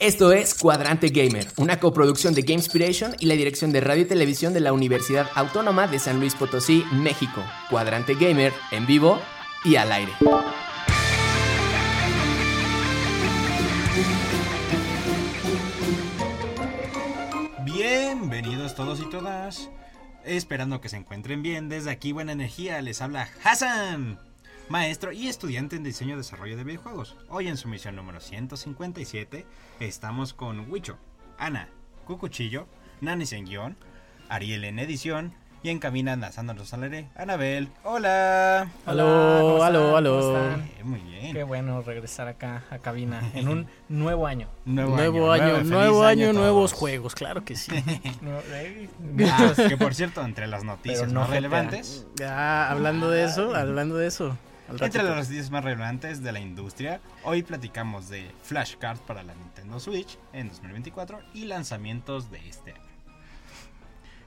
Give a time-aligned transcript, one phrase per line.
[0.00, 4.54] Esto es Cuadrante Gamer, una coproducción de Gamespiration y la dirección de radio y televisión
[4.54, 7.44] de la Universidad Autónoma de San Luis Potosí, México.
[7.68, 9.20] Cuadrante Gamer, en vivo
[9.62, 10.12] y al aire.
[17.62, 19.68] Bienvenidos todos y todas.
[20.24, 24.29] Esperando que se encuentren bien, desde aquí Buena Energía les habla Hassan
[24.70, 27.16] maestro y estudiante en diseño y desarrollo de videojuegos.
[27.28, 29.44] Hoy en su misión número 157
[29.80, 30.96] estamos con Wicho,
[31.38, 31.68] Ana,
[32.06, 32.68] Cucuchillo,
[33.00, 33.76] Nanis en guion,
[34.28, 37.68] Ariel en edición y en cabina enlazándonos al aire, Anabel.
[37.82, 38.70] Hola.
[38.86, 40.56] Aló, aló, aló.
[40.84, 41.32] muy bien.
[41.32, 44.46] Qué bueno regresar acá a cabina en un nuevo año.
[44.66, 47.72] Nuevo, nuevo año, nuevo año, nuevos juegos, claro que sí.
[49.32, 52.06] ah, que por cierto, entre las noticias no relevantes.
[52.14, 54.38] Ya, hablando de eso, hablando de eso.
[54.78, 59.80] Entre las noticias más relevantes de la industria, hoy platicamos de flashcards para la Nintendo
[59.80, 62.82] Switch en 2024 y lanzamientos de este año.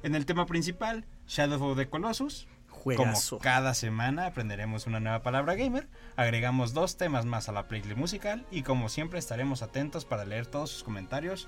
[0.04, 2.48] En el tema principal, Shadow of the Colossus.
[2.84, 7.96] Como cada semana aprenderemos una nueva palabra gamer, agregamos dos temas más a la playlist
[7.96, 11.48] musical y como siempre estaremos atentos para leer todos sus comentarios.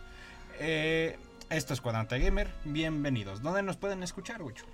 [0.60, 3.42] Eh, esto es Cuadrante Gamer, bienvenidos.
[3.42, 4.66] ¿Dónde nos pueden escuchar, Wicho?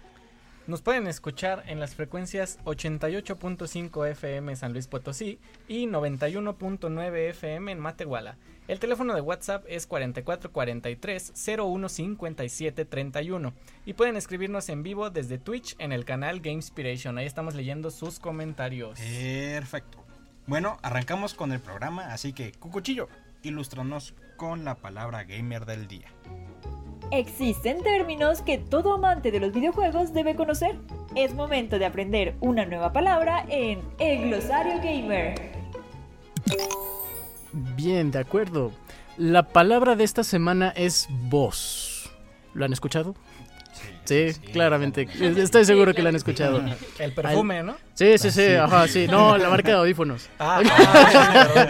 [0.68, 7.80] Nos pueden escuchar en las frecuencias 88.5 FM San Luis Potosí y 91.9 FM en
[7.80, 8.38] Matehuala.
[8.68, 13.54] El teléfono de WhatsApp es 4443 0157 31
[13.86, 17.18] y pueden escribirnos en vivo desde Twitch en el canal Gamespiration.
[17.18, 19.00] Ahí estamos leyendo sus comentarios.
[19.00, 19.98] Perfecto.
[20.46, 23.10] Bueno, arrancamos con el programa, así que Cucuchillo,
[23.42, 26.08] ilústranos con la palabra gamer del día.
[27.12, 30.78] Existen términos que todo amante de los videojuegos debe conocer.
[31.14, 35.36] Es momento de aprender una nueva palabra en el glosario gamer.
[37.52, 38.72] Bien, de acuerdo.
[39.18, 42.10] La palabra de esta semana es voz.
[42.54, 43.14] ¿Lo han escuchado?
[44.06, 45.08] Sí, claramente.
[45.20, 46.64] Estoy seguro que lo han escuchado.
[46.98, 47.76] El perfume, ¿no?
[47.94, 49.06] Sí, sí, sí, ajá, sí.
[49.08, 50.30] No, la marca de audífonos.
[50.40, 51.68] Ah, ah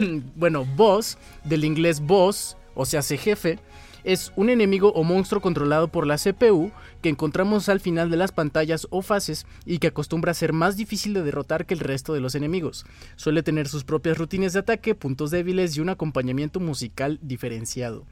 [0.36, 3.58] bueno, boss, del inglés boss, o sea, hace jefe,
[4.04, 6.72] es un enemigo o monstruo controlado por la CPU
[7.02, 10.76] que encontramos al final de las pantallas o fases y que acostumbra a ser más
[10.76, 12.84] difícil de derrotar que el resto de los enemigos.
[13.16, 18.04] Suele tener sus propias rutinas de ataque, puntos débiles y un acompañamiento musical diferenciado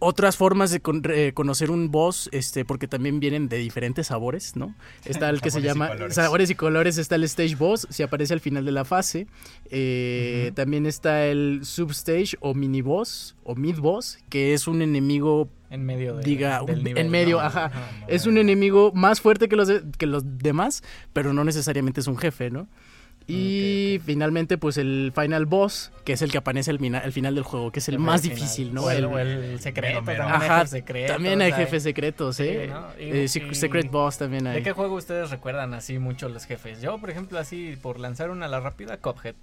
[0.00, 4.74] otras formas de conocer un boss, este, porque también vienen de diferentes sabores, ¿no?
[5.04, 8.40] Está el que se llama sabores y colores, está el stage boss, si aparece al
[8.40, 9.26] final de la fase.
[9.70, 15.48] Eh, también está el substage o mini boss o mid boss, que es un enemigo
[15.68, 17.70] en medio de, diga en medio ajá,
[18.08, 20.82] es un enemigo más fuerte que los que los demás
[21.12, 22.66] pero no necesariamente es un jefe no
[23.30, 27.70] y finalmente, pues el final boss, que es el que aparece al, final del juego,
[27.70, 28.90] que es el, más difícil, ¿no?
[28.90, 31.16] el, secreto, también hay secretos.
[31.16, 32.70] También hay jefes secretos, ¿eh?
[32.98, 34.56] eh secret boss también hay.
[34.56, 36.80] ¿De qué juego ustedes recuerdan así mucho los jefes?
[36.80, 39.34] Yo, por ejemplo, así, por lanzar una a la rápida, Cuphead.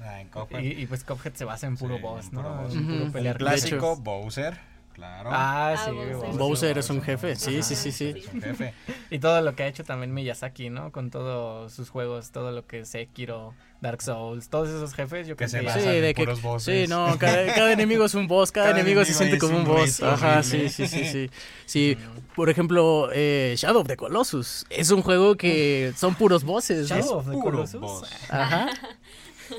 [0.00, 0.30] Ah, en.
[0.64, 2.42] Y, pues Cuphead se basa en puro boss, ¿no?
[2.42, 3.12] Puro boss.
[3.12, 3.38] pelear.
[3.38, 4.75] clásico Bowser.
[4.96, 5.28] Claro.
[5.30, 5.90] Ah, sí.
[5.90, 7.36] Ah, Bowser, es un jefe.
[7.36, 8.14] Sí, sí, sí, sí.
[8.40, 8.72] jefe.
[9.10, 10.90] Y todo lo que ha hecho también Miyazaki, ¿no?
[10.90, 13.52] Con todos sus juegos, todo lo que Sekiro,
[13.82, 15.58] Dark Souls, todos esos jefes, yo que sé.
[15.58, 16.26] sí, de que,
[16.60, 20.02] Sí, no, cada, enemigo es un boss, cada, enemigo, se siente como un boss.
[20.02, 21.30] Ajá, sí, sí, sí, sí.
[21.66, 21.98] Sí,
[22.34, 26.96] por ejemplo, eh, Shadow of the Colossus es un juego que son puros bosses, ¿no?
[26.96, 28.30] Shadow of the Colossus.
[28.30, 28.70] Ajá.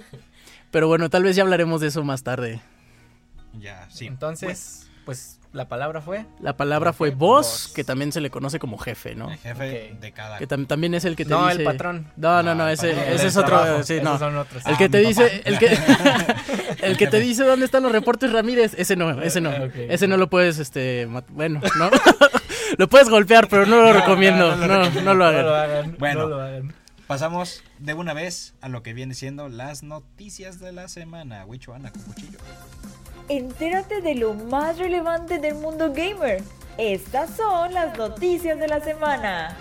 [0.71, 2.59] Pero bueno, tal vez ya hablaremos de eso más tarde.
[3.53, 4.07] Ya, sí.
[4.07, 4.86] Entonces pues
[5.53, 6.25] la palabra fue.
[6.39, 9.31] La palabra fue boss, que también se le conoce como jefe, ¿no?
[9.31, 10.37] El jefe de cada.
[10.37, 11.55] Que también es el que te no, dice.
[11.55, 12.11] No, el patrón.
[12.15, 13.83] No, no, no, ese, ese es otro.
[13.83, 14.19] Sí, no.
[14.19, 14.65] Son otros.
[14.65, 15.41] El que ah, te dice.
[15.47, 15.77] El que,
[16.81, 19.51] el que te dice dónde están los reportes Ramírez, ese no, ese no.
[19.51, 21.07] ese no lo puedes, este.
[21.29, 21.89] Bueno, ¿no?
[22.77, 24.55] lo puedes golpear, pero no lo recomiendo.
[24.55, 25.41] No, no, lo hagan.
[25.41, 25.95] No lo hagan.
[25.97, 26.21] Bueno.
[26.21, 26.73] No lo hagan.
[27.07, 31.45] Pasamos de una vez a lo que viene siendo las noticias de la semana.
[31.45, 32.37] Wicho Ana con cuchillo
[33.29, 36.41] entérate de lo más relevante del mundo gamer.
[36.77, 39.57] Estas son las noticias de la semana.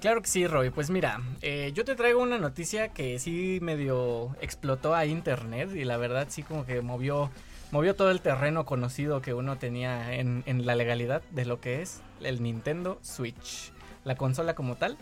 [0.00, 0.70] Claro que sí, Roy.
[0.70, 5.84] Pues mira, eh, yo te traigo una noticia que sí medio explotó a internet y
[5.84, 7.30] la verdad sí como que movió,
[7.70, 11.80] movió todo el terreno conocido que uno tenía en, en la legalidad de lo que
[11.80, 13.72] es el Nintendo Switch.
[14.04, 14.96] La consola como tal.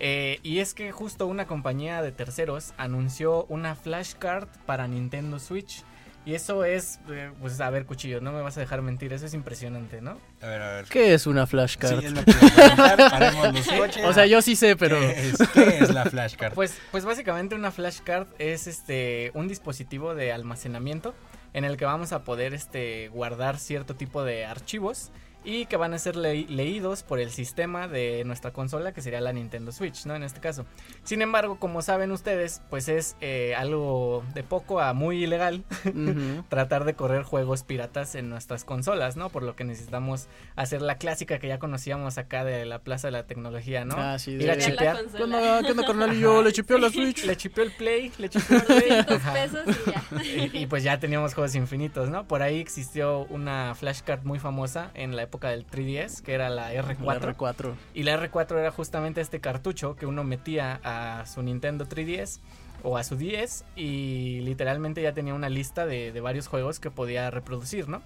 [0.00, 5.82] Eh, y es que justo una compañía de terceros anunció una flashcard para Nintendo Switch.
[6.24, 9.24] Y eso es, eh, pues a ver, cuchillo, no me vas a dejar mentir, eso
[9.24, 10.18] es impresionante, ¿no?
[10.42, 10.84] A ver, a ver.
[10.84, 12.00] ¿Qué es una flashcard?
[12.00, 12.96] Sí, es lo que iba a preguntar.
[13.10, 14.04] Paremos los coches.
[14.04, 15.00] O sea, yo sí sé, pero...
[15.00, 16.52] ¿Qué es, qué es la flashcard?
[16.52, 21.14] Pues, pues básicamente una flashcard es este un dispositivo de almacenamiento
[21.54, 25.10] en el que vamos a poder este guardar cierto tipo de archivos
[25.48, 29.20] y que van a ser le- leídos por el sistema de nuestra consola que sería
[29.22, 30.14] la Nintendo Switch, ¿no?
[30.14, 30.66] En este caso.
[31.04, 35.64] Sin embargo, como saben ustedes, pues es eh, algo de poco a muy ilegal
[36.48, 39.30] tratar de correr juegos piratas en nuestras consolas, ¿no?
[39.30, 43.12] Por lo que necesitamos hacer la clásica que ya conocíamos acá de la Plaza de
[43.12, 43.94] la Tecnología, ¿no?
[43.96, 44.96] Ah, sí, Ir a de- Ya la chipear.
[45.16, 46.42] ¿Qué onda, ¿Qué onda, carnalillo?
[46.42, 47.24] Le chipeó la Switch.
[47.24, 48.88] Le chipeó el Play, le chipeó el Play.
[49.08, 49.32] 200 Ajá.
[49.32, 50.22] pesos y ya.
[50.44, 52.26] Y, y pues ya teníamos juegos infinitos, ¿no?
[52.28, 56.74] Por ahí existió una flashcard muy famosa en la época del 3DS, que era la
[56.74, 57.04] R4.
[57.04, 57.74] La R4.
[57.94, 62.40] Y la R4 era justamente este cartucho que uno metía a su Nintendo 3DS
[62.82, 66.90] o a su 10 y literalmente ya tenía una lista de, de varios juegos que
[66.90, 68.02] podía reproducir, ¿no?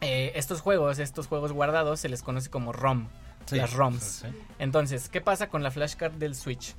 [0.00, 3.08] Eh, estos juegos, estos juegos guardados se les conoce como ROM,
[3.50, 4.02] las ROMs.
[4.02, 4.28] Sí.
[4.58, 6.74] Entonces, ¿qué pasa con la flashcard del Switch?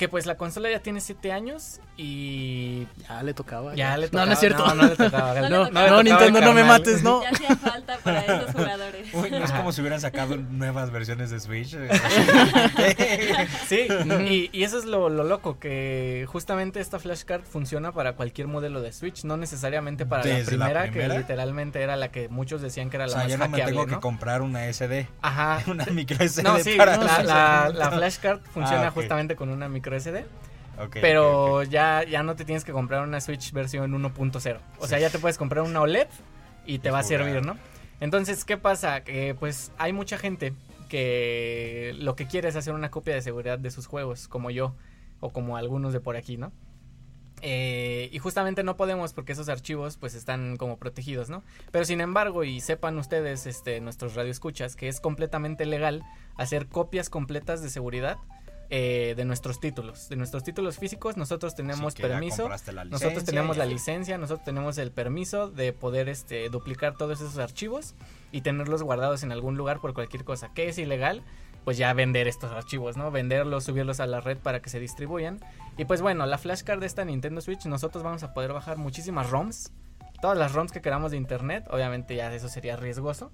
[0.00, 3.74] Que pues la consola ya tiene 7 años y Ya le tocaba.
[3.74, 4.26] ya le No, tocaba.
[4.26, 4.66] no es cierto.
[4.66, 5.34] No, no le tocaba.
[5.50, 6.02] No le tocaba.
[6.02, 7.22] Nintendo, no me mates, no.
[7.22, 9.08] Ya hacía falta para esos jugadores.
[9.12, 11.76] Uy, no es como si hubieran sacado nuevas versiones de Switch.
[13.68, 13.86] Sí,
[14.26, 18.80] y, y eso es lo, lo loco, que justamente esta flashcard funciona para cualquier modelo
[18.80, 22.62] de Switch, no necesariamente para la ¿Desde la primera, que literalmente era la que muchos
[22.62, 25.06] decían que era o la sea, más ya no me tengo que comprar una SD.
[25.22, 25.62] Ajá.
[25.66, 29.68] Una micro SD No, sí, para la, la, la flashcard funciona Ah, justamente con una
[29.68, 30.24] micro SD,
[30.78, 31.62] Ok, pero.
[31.62, 34.58] Ya, ya no te tienes que comprar una Switch versión 1.0.
[34.78, 36.08] O sea, ya te puedes comprar una OLED
[36.66, 37.56] y te va a servir, ¿no?
[38.00, 39.04] Entonces, ¿qué pasa?
[39.04, 40.54] Que pues hay mucha gente
[40.88, 44.74] que lo que quiere es hacer una copia de seguridad de sus juegos, como yo,
[45.20, 46.52] o como algunos de por aquí, ¿no?
[47.42, 51.42] Eh, y justamente no podemos porque esos archivos pues están como protegidos, ¿no?
[51.70, 56.04] Pero sin embargo, y sepan ustedes, este, nuestros radioescuchas, que es completamente legal
[56.36, 58.18] hacer copias completas de seguridad
[58.70, 60.08] eh, de nuestros títulos.
[60.08, 62.48] De nuestros títulos físicos, nosotros tenemos Sí, permiso.
[62.88, 67.94] Nosotros tenemos la licencia, nosotros tenemos el permiso de poder este, duplicar todos esos archivos
[68.30, 70.52] y tenerlos guardados en algún lugar por cualquier cosa.
[70.54, 71.22] que es ilegal?
[71.64, 73.10] Pues ya vender estos archivos, ¿no?
[73.10, 75.40] Venderlos, subirlos a la red para que se distribuyan.
[75.76, 79.28] Y pues bueno, la flashcard de esta Nintendo Switch, nosotros vamos a poder bajar muchísimas
[79.28, 79.72] ROMs.
[80.20, 83.32] Todas las ROMs que queramos de internet, obviamente ya eso sería riesgoso.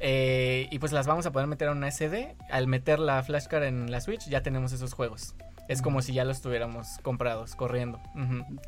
[0.00, 2.34] Eh, y pues las vamos a poder meter a una SD.
[2.50, 5.34] Al meter la flashcard en la Switch ya tenemos esos juegos.
[5.68, 8.00] Es como si ya los tuviéramos comprados, corriendo.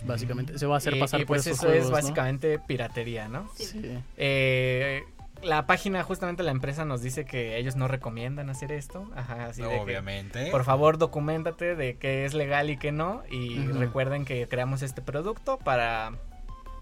[0.04, 1.96] Básicamente, se va a hacer Y- pasar y por pues esos eso juegos, es ¿no?
[1.96, 3.48] básicamente piratería, ¿no?
[3.54, 3.98] Sí.
[4.16, 5.02] Eh,
[5.42, 9.10] la página, justamente la empresa nos dice que ellos no recomiendan hacer esto.
[9.14, 10.50] Ajá, así de que, Obviamente.
[10.50, 13.22] por favor, documentate de qué es legal y qué no.
[13.30, 16.12] Y recuerden que creamos este producto para,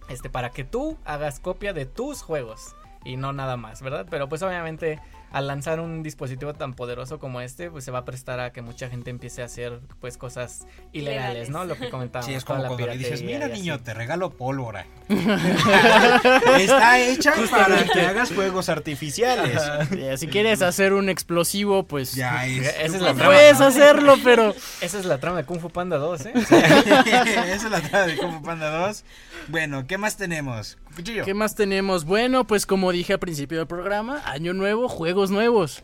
[0.09, 2.75] este, para que tú hagas copia de tus juegos
[3.05, 4.07] y no nada más, ¿verdad?
[4.11, 5.01] Pero pues obviamente
[5.35, 8.63] al lanzar un dispositivo tan poderoso como este, pues se va a prestar a que
[8.63, 11.51] mucha gente empiece a hacer pues cosas ilegales, Ilegales.
[11.51, 11.65] ¿no?
[11.65, 12.31] Lo que comentábamos.
[12.31, 13.61] Sí, es como la cuando le dices, piratería mira y así".
[13.63, 14.87] niño, te regalo pólvora.
[16.59, 19.61] Está hecha para que hagas fuegos artificiales.
[19.93, 22.69] Eh, si quieres hacer un explosivo, pues Ya es.
[22.69, 23.25] Esa es la trama.
[23.35, 26.33] puedes hacerlo, pero Esa es la trama de Kung Fu Panda 2, ¿eh?
[26.35, 29.05] Esa es la trama de Kung Fu Panda 2.
[29.49, 30.79] Bueno, ¿qué más tenemos?
[31.03, 32.05] ¿Qué más tenemos?
[32.05, 35.83] Bueno, pues como dije al principio del programa, año nuevo, juegos nuevos.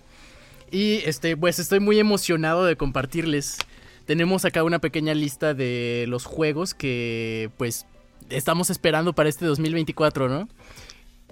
[0.71, 3.59] Y este, pues estoy muy emocionado de compartirles.
[4.07, 7.87] Tenemos acá una pequeña lista de los juegos que pues
[8.29, 10.49] estamos esperando para este 2024, ¿no?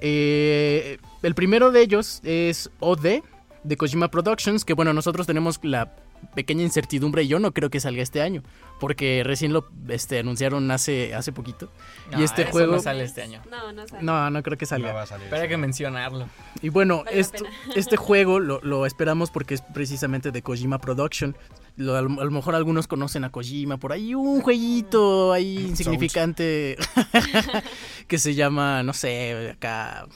[0.01, 3.23] Eh, el primero de ellos es OD
[3.65, 5.95] de Kojima Productions, que bueno, nosotros tenemos la
[6.35, 8.43] pequeña incertidumbre y yo no creo que salga este año,
[8.79, 11.71] porque recién lo este, anunciaron hace, hace poquito.
[12.13, 12.73] No, y este eso juego...
[12.75, 13.43] no sale este año.
[13.51, 14.03] No, no sale.
[14.03, 14.93] No, no creo que No salga.
[14.93, 15.27] va a salir.
[15.31, 16.29] Pero hay que mencionarlo.
[16.63, 17.57] Y bueno, Vale la esto- pena.
[17.77, 21.37] este juego lo, lo esperamos porque es precisamente de Kojima Production.
[21.77, 25.59] Lo- a, lo, a lo mejor algunos conocen a Kojima por ahí, un jueguito ahí
[25.59, 26.77] insignificante
[28.09, 30.07] que se llama, no sé, acá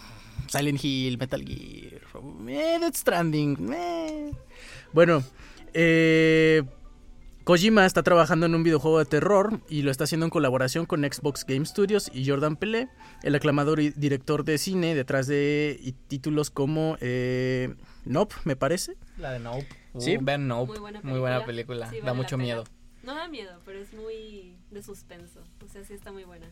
[0.48, 2.00] Silent Hill, Metal Gear,
[2.48, 3.72] eh, Death Stranding.
[3.74, 4.32] eh.
[4.92, 5.22] Bueno,
[5.74, 6.62] eh,
[7.44, 11.02] Kojima está trabajando en un videojuego de terror y lo está haciendo en colaboración con
[11.02, 12.88] Xbox Game Studios y Jordan Pelé,
[13.24, 17.74] el aclamador y director de cine detrás de y títulos como eh,
[18.04, 18.96] Nope, me parece.
[19.18, 19.66] La de Nope.
[19.98, 20.16] Sí.
[20.16, 20.70] Uh, vean Nope.
[20.72, 21.90] Muy buena Muy buena película.
[21.90, 22.64] Sí, da vale mucho miedo.
[23.02, 25.42] No da miedo, pero es muy de suspenso.
[25.64, 26.46] O sea, sí está muy buena.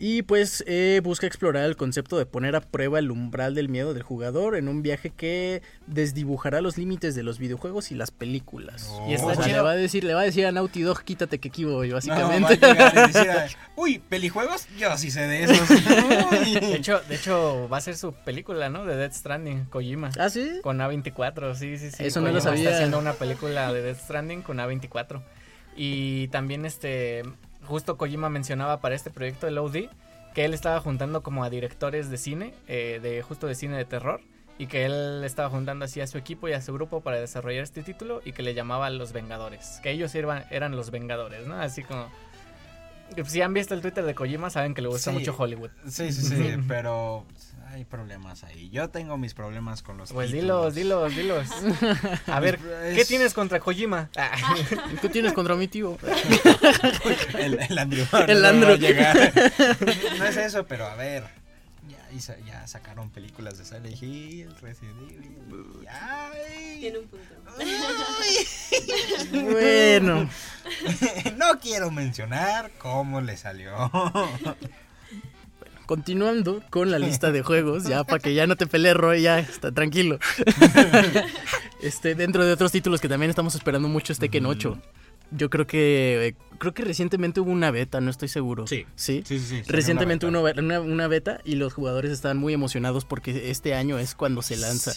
[0.00, 3.94] Y pues eh, busca explorar el concepto de poner a prueba el umbral del miedo
[3.94, 8.92] del jugador en un viaje que desdibujará los límites de los videojuegos y las películas.
[9.08, 9.56] Y está o sea, chido.
[9.56, 11.88] le va a decir, le va a decir a Naughty Dog, quítate que aquí voy,
[11.88, 12.58] No, básicamente.
[12.64, 14.68] a decir, Uy, ¿pelijuegos?
[14.78, 15.68] Yo sí sé de esos.
[15.70, 16.54] Uy.
[16.60, 18.84] De hecho, de hecho, va a ser su película, ¿no?
[18.84, 20.10] De Death Stranding, Kojima.
[20.18, 20.60] ¿Ah, sí?
[20.62, 22.04] Con A24, sí, sí, sí.
[22.04, 22.64] Eso no lo sabía.
[22.64, 25.22] Está haciendo una película de Death Stranding con A24.
[25.76, 27.22] Y también, este,
[27.68, 29.88] justo Kojima mencionaba para este proyecto el OD
[30.34, 33.84] que él estaba juntando como a directores de cine, eh, de justo de cine de
[33.84, 34.20] terror.
[34.60, 37.62] Y que él estaba juntando así a su equipo y a su grupo para desarrollar
[37.62, 39.78] este título y que le llamaba Los Vengadores.
[39.84, 41.60] Que ellos eran los Vengadores, ¿no?
[41.60, 42.08] Así como...
[43.26, 45.18] Si han visto el Twitter de Kojima, saben que le gusta Sí.
[45.18, 45.70] mucho Hollywood.
[45.88, 47.26] Sí, sí, sí, pero
[47.70, 48.70] hay problemas ahí.
[48.70, 50.74] Yo tengo mis problemas con los Pues títulos.
[50.74, 51.88] dilos, dilos, dilos.
[52.26, 54.08] A ver, ¿qué Es- tienes contra Kojima?
[55.02, 55.96] ¿Qué tienes contra mi tío?
[57.38, 58.06] El, el Andrew.
[58.26, 58.78] El no Andrew.
[60.18, 61.24] No es eso, pero a ver.
[62.10, 65.36] Ya, hizo- ya sacaron películas de Silent Hill, Resident Evil.
[65.82, 66.78] y- ay.
[66.80, 67.34] Tiene un punto.
[69.52, 70.28] bueno.
[71.36, 73.90] No quiero mencionar cómo le salió.
[75.86, 79.38] Continuando con la lista de juegos, ya para que ya no te pelees, Roy, ya
[79.38, 80.18] está tranquilo.
[81.82, 84.78] este, dentro de otros títulos que también estamos esperando mucho es Tekken 8.
[85.30, 88.66] Yo creo que eh, creo que recientemente hubo una beta, no estoy seguro.
[88.66, 88.86] Sí.
[88.96, 89.22] Sí.
[89.26, 89.70] Sí, sí, sí.
[89.70, 90.40] Recientemente una,
[90.80, 94.92] una beta y los jugadores estaban muy emocionados porque este año es cuando se lanza.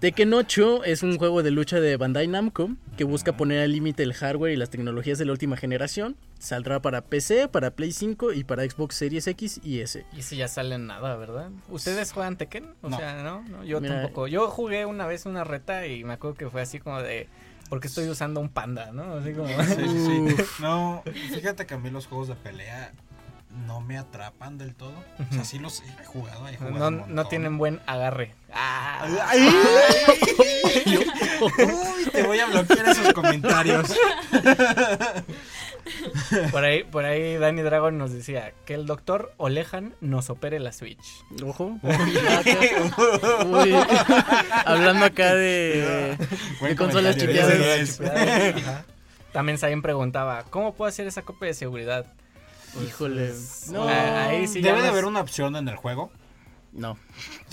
[0.00, 4.04] Tekken 8 es un juego de lucha de Bandai Namco que busca poner al límite
[4.04, 6.14] el hardware y las tecnologías de la última generación.
[6.38, 10.06] Saldrá para PC, para Play 5 y para Xbox Series X y S.
[10.16, 11.50] y eso ya sale en nada, ¿verdad?
[11.68, 12.74] ¿Ustedes juegan Tekken?
[12.80, 12.96] O No.
[12.96, 13.42] sea, ¿no?
[13.48, 14.02] No, yo Mira.
[14.02, 14.28] tampoco.
[14.28, 17.26] Yo jugué una vez una reta y me acuerdo que fue así como de...
[17.68, 19.14] ¿Por qué estoy usando un panda, no?
[19.16, 19.48] Así como...
[19.48, 20.44] Sí, sí, sí.
[20.60, 21.02] No,
[21.34, 22.92] fíjate que a mí los juegos de pelea
[23.66, 24.94] no me atrapan del todo.
[25.30, 28.34] O sea, sí los he jugado, he jugado No, un no tienen buen agarre.
[28.52, 29.48] Ah, Ay,
[31.40, 33.88] Uy, te voy a bloquear esos comentarios.
[36.52, 40.72] por ahí, por ahí Danny Dragon nos decía que el doctor Olejan nos opere la
[40.72, 41.24] Switch.
[41.44, 41.78] Ojo.
[43.46, 43.74] Uy.
[44.64, 46.16] Hablando acá de,
[46.60, 48.00] de consolas chipeadas.
[49.32, 52.06] También Saben preguntaba, ¿cómo puedo hacer esa copia de seguridad?
[52.86, 53.32] Híjole.
[53.70, 53.84] No.
[53.84, 56.10] Pues, Ah, ahí sí Debe de nos- haber una opción en el juego.
[56.72, 56.98] No.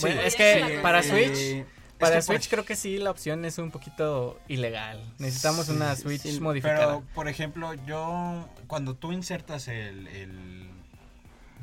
[0.01, 0.27] Bueno, Sí.
[0.27, 0.74] es que Sí.
[0.82, 1.65] para Eh,
[2.06, 5.02] Es para que Switch por- creo que sí la opción es un poquito ilegal.
[5.20, 6.78] Necesitamos Sí, una Switch sí, modificada.
[7.00, 10.70] Pero, por ejemplo, yo cuando tú insertas el, el,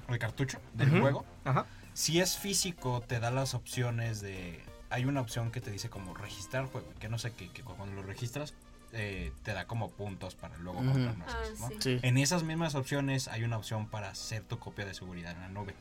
[0.09, 1.67] el cartucho del juego, Ajá.
[1.95, 4.63] si es físico, te da las opciones de...
[4.91, 7.95] Hay una opción que te dice como registrar juego, que no sé qué, que cuando
[7.95, 8.53] lo registras
[8.93, 10.91] eh, te da como puntos para luego Ujú.
[10.93, 11.79] comprar más Ah.
[12.03, 15.49] En esas mismas opciones hay una opción para hacer tu copia de seguridad en la
[15.49, 15.75] nube.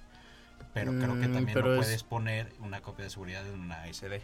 [0.74, 3.86] Pero creo que Mm, también no es- puedes poner una copia de seguridad en una
[3.88, 4.22] SD.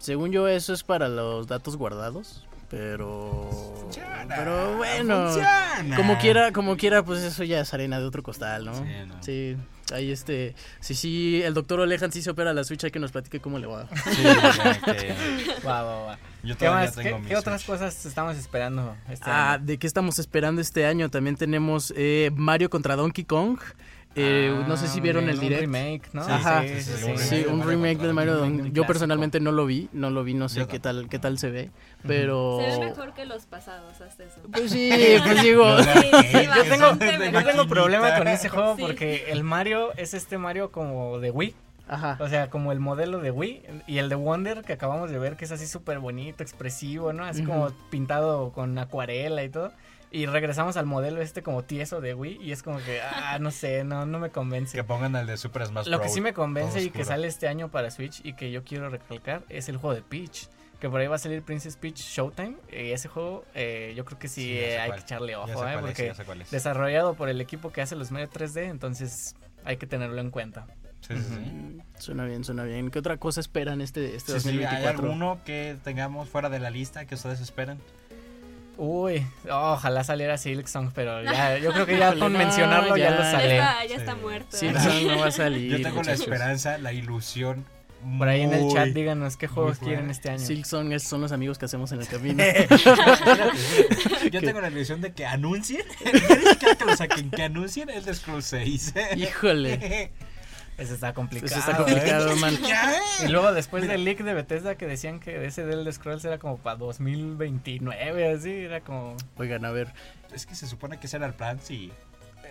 [0.00, 2.44] Según yo, eso es para los datos guardados.
[2.68, 3.48] Pero.
[3.80, 5.24] Funciona, Pero bueno.
[5.26, 5.96] funciona.
[5.96, 8.74] Como quiera, como quiera, pues eso ya es arena de otro costal, ¿no?
[8.74, 9.22] Sí, no.
[9.22, 9.56] Sí,
[9.92, 10.54] ahí este.
[10.78, 13.58] Sí, sí, el doctor Olejan sí se opera la Switch, hay que nos platique cómo
[13.58, 13.88] le va.
[14.12, 14.22] Sí,
[14.84, 15.14] que
[15.66, 16.18] Va, va, va.
[16.44, 19.64] yo ¿Qué, más, tengo qué, mi qué otras cosas estamos esperando este Ah, año?
[19.66, 21.10] ¿de qué estamos esperando este año?
[21.10, 23.58] También tenemos eh, Mario contra Donkey Kong.
[24.22, 25.60] Eh, Ah, no sé si vieron un- el Un direct.
[25.62, 26.24] remake, ¿no?
[26.24, 26.62] Sí, Ajá.
[26.62, 28.58] sí, sí, sí, un Sí, un remake del Mario Donkey.
[28.58, 28.86] Yo Clásico.
[28.86, 31.70] personalmente no lo vi, no lo vi, no sé qué tal, qué tal se ve,
[32.06, 32.58] pero.
[32.60, 34.40] Se ve mejor que los pasados hasta eso.
[34.52, 34.90] Pues sí,
[35.24, 35.78] pues digo.
[35.82, 35.88] Sí,
[36.32, 38.82] sí, Yo tengo, yo tengo problema con ese juego Sí.
[38.82, 41.54] porque el Mario es este Mario como de Wii.
[41.88, 42.16] Ajá.
[42.20, 45.36] O sea, como el modelo de Wii y el de Wonder que acabamos de ver
[45.36, 47.24] que es así súper bonito, expresivo, ¿no?
[47.24, 49.72] Así como pintado con acuarela y todo.
[50.12, 53.50] Y regresamos al modelo este como tieso de Wii y es como que, ah, no
[53.52, 54.76] sé, no, no me convence.
[54.76, 56.14] Que pongan el de Super Smash Lo que Bros.
[56.14, 59.44] sí me convence y que sale este año para Switch y que yo quiero recalcar
[59.48, 60.48] es el juego de Peach.
[60.80, 62.56] Que por ahí va a salir Princess Peach Showtime.
[62.72, 64.98] Y ese juego eh, yo creo que sí, eh, hay cuál.
[64.98, 65.74] que echarle ojo, ¿eh?
[65.74, 66.50] es, Porque es.
[66.50, 70.66] desarrollado por el equipo que hace los Mario 3D, entonces hay que tenerlo en cuenta.
[71.06, 71.34] Sí, sí, sí.
[71.38, 72.90] Mm, Suena bien, suena bien.
[72.90, 75.02] ¿Qué otra cosa esperan este, este Sí, sí, ¿Hay 2024?
[75.04, 77.78] alguno que tengamos fuera de la lista que ustedes esperen?
[78.82, 83.10] Uy, ojalá saliera Silksong, pero ya, yo creo que ya con No, mencionarlo ya, ya.
[83.10, 83.58] lo Ya sale.
[83.58, 83.94] está, ya Sí.
[84.00, 84.56] está muerto.
[84.56, 85.70] Sí, eso no va a salir.
[85.70, 86.20] Yo tengo la muchachos.
[86.20, 87.66] esperanza, la ilusión.
[88.16, 90.38] Por ahí en el chat díganos qué juegos quieren este año.
[90.38, 92.42] Silksong es- son los amigos que hacemos en el camino.
[94.32, 95.82] Yo tengo la ilusión de que anuncien.
[96.00, 98.94] Que lo saquen, que anuncien el de Scroll 6.
[99.16, 100.10] Híjole.
[100.80, 101.46] Eso está complicado.
[101.46, 102.58] Eso está complicado, man.
[103.24, 106.38] Y luego después del leak de Bethesda que decían que ese del de Scrolls era
[106.38, 109.14] como para 2029, así, era como...
[109.36, 109.92] Oigan, a ver.
[110.34, 111.92] Es que se supone que ese era el plan si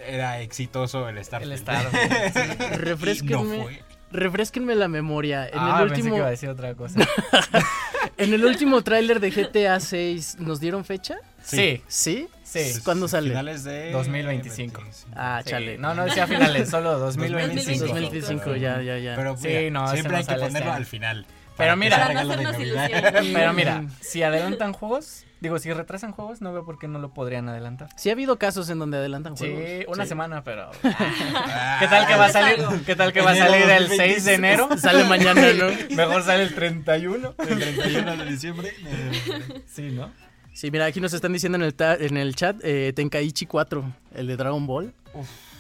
[0.08, 1.54] era exitoso el Starfield.
[1.54, 2.78] El Starfield, sí.
[2.78, 3.70] Refresquenme, no
[4.12, 5.48] refresquenme la memoria.
[5.48, 7.00] En ah, el pensé que último, iba a decir otra cosa.
[8.18, 11.18] en el último tráiler de GTA 6, ¿nos dieron fecha?
[11.50, 12.28] Sí, ¿Sí?
[12.44, 12.82] sí.
[12.84, 13.30] ¿Cuándo sale?
[13.30, 14.82] Finales de 2025.
[14.82, 15.08] 25.
[15.16, 15.50] Ah, Sí.
[15.52, 15.78] chale.
[15.78, 17.86] No, no decía finales, solo 2025.
[17.88, 19.16] 2025, ya, ya, ya.
[19.16, 20.78] Pero Sí, mira, no, ese siempre no hay que este ponerlo año.
[20.78, 21.26] al final.
[21.58, 22.36] Pero mira- no.
[23.34, 27.14] Pero mira, si adelantan juegos, digo, si retrasan juegos, no veo por qué no lo
[27.14, 27.90] podrían adelantar.
[27.98, 29.60] Sí ha habido casos en donde adelantan juegos.
[29.62, 30.10] Sí, una Sí.
[30.10, 30.72] semana, pero.
[30.86, 32.60] Ah, ¿Qué tal que va a salir?
[32.66, 32.80] algo.
[32.86, 34.14] ¿Qué tal que va a salir el 2026?
[34.14, 34.70] 6 de enero?
[34.78, 35.96] Sale mañana, ¿no?
[35.98, 37.36] Mejor sale el 31.
[37.38, 38.74] El 31 de diciembre.
[39.68, 40.12] Sí, ¿no?
[40.54, 43.84] Sí, mira, aquí nos están diciendo en el, ta- en el chat eh, Tenkaichi 4,
[44.16, 44.94] el de Dragon Ball.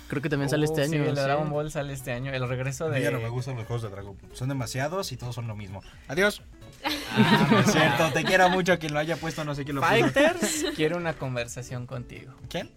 [0.07, 0.91] Creo que también sale este Uh, año.
[0.91, 1.27] Sí, el de sí.
[1.27, 2.33] Dragon Ball sale este año.
[2.33, 3.03] El regreso A mí de.
[3.03, 4.35] ya no me gustan los juegos de Dragon Ball.
[4.35, 5.81] Son demasiados y todos son lo mismo.
[6.07, 6.41] Adiós.
[7.11, 8.77] Ah, No es cierto, te quiero mucho.
[8.79, 9.91] Quien lo haya puesto, no sé quién lo puso.
[9.93, 12.33] Fighters quiere una conversación contigo.
[12.49, 12.69] ¿Quién?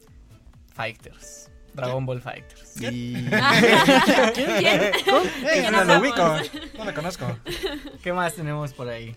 [0.75, 1.51] Fighters.
[1.75, 2.81] Dragon Ball Fighters.
[2.81, 3.15] Y...
[4.35, 4.57] ¿Quién?
[4.57, 6.37] Eh, no lo ubico.
[6.79, 7.39] No lo conozco.
[8.03, 9.15] ¿Qué más tenemos por ahí?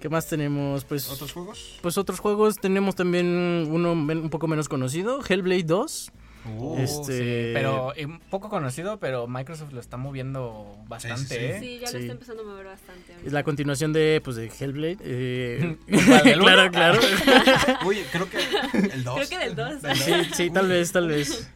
[0.00, 0.84] ¿Qué más tenemos?
[0.84, 1.78] Pues ¿Otros juegos?
[1.82, 3.26] Pues otros juegos tenemos también
[3.70, 6.12] uno un poco menos conocido, Hellblade 2.
[6.56, 11.34] Uh, Este- sí, pero eh, poco conocido, pero Microsoft lo está moviendo bastante, Sí, sí,
[11.34, 11.44] sí.
[11.44, 11.58] ¿eh?
[11.60, 11.92] Sí, ya Sí.
[11.94, 13.16] lo está empezando a mover bastante.
[13.26, 14.96] Es la continuación de, pues, de Hellblade.
[15.02, 15.76] eh,
[16.06, 17.00] ¿Cuál, del claro, claro.
[17.84, 18.38] Uy, creo que
[18.94, 19.14] el 2.
[19.16, 19.74] Creo que del 2.
[19.94, 21.50] Sí, sí, tal vez, tal vez.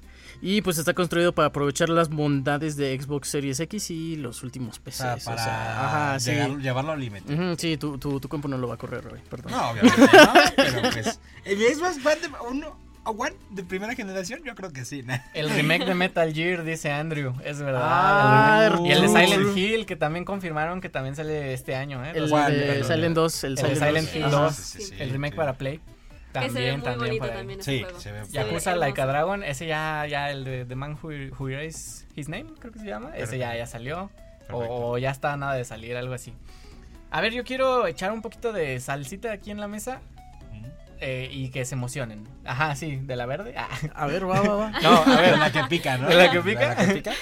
[0.45, 4.81] Y pues está construido para aprovechar las bondades de Xbox Series X y los últimos
[4.81, 5.01] PCs.
[5.01, 6.31] o para sea, ajá, sí.
[6.33, 7.57] llegar- llevarlo al límite.
[7.59, 9.53] Sí, tu, tu, tu compu no lo va a correr, Roy, perdón.
[9.53, 11.21] No, obviamente no, pero pues...
[11.45, 14.41] ¿Es más fan de uno, one de primera generación?
[14.45, 15.15] Yo creo que sí, ¿no?
[15.33, 17.83] El remake de Metal Gear, dice Andrew, es verdad.
[17.85, 19.57] Ah, el y el de Silent.
[19.57, 22.11] Hill, que también confirmaron que también sale este año, ¿eh?
[22.17, 24.17] El El- Silent 2, el, el Silent, Silent 2.
[24.17, 24.37] Hill Ajá.
[24.47, 25.37] 2, el remake sí.
[25.37, 25.81] para Play.
[26.41, 28.01] Que se ve También, muy también bonito también ese Sí, juego.
[28.01, 28.77] se ve- Yakuza.
[28.77, 32.47] Like a Dragon, ese ya, ya el de The Man Who, Who Erased His Name,
[32.59, 33.17] creo que se llama.
[33.17, 34.11] Ese ya, ya salió.
[34.41, 34.57] Perfecto.
[34.57, 36.35] O, o ya está nada de salir, algo así.
[37.11, 40.01] A ver, yo quiero echar un poquito de salsita aquí en la mesa
[41.01, 42.27] eh, y que se emocionen.
[42.45, 43.55] Ajá, sí, de la verde.
[43.57, 43.69] Ah.
[43.95, 44.71] A ver, va, va, va.
[44.83, 46.09] No, a ver, la que pica, ¿no?
[46.09, 46.75] ¿De la que pica?
[46.75, 47.13] De la que pica.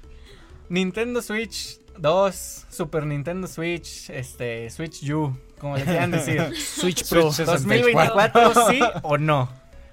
[0.68, 6.42] Nintendo Switch 2, Super Nintendo Switch, este, Switch U, como le quieran decir.
[6.56, 7.32] Switch Pro.
[7.32, 9.48] Switch 2024, sí o no.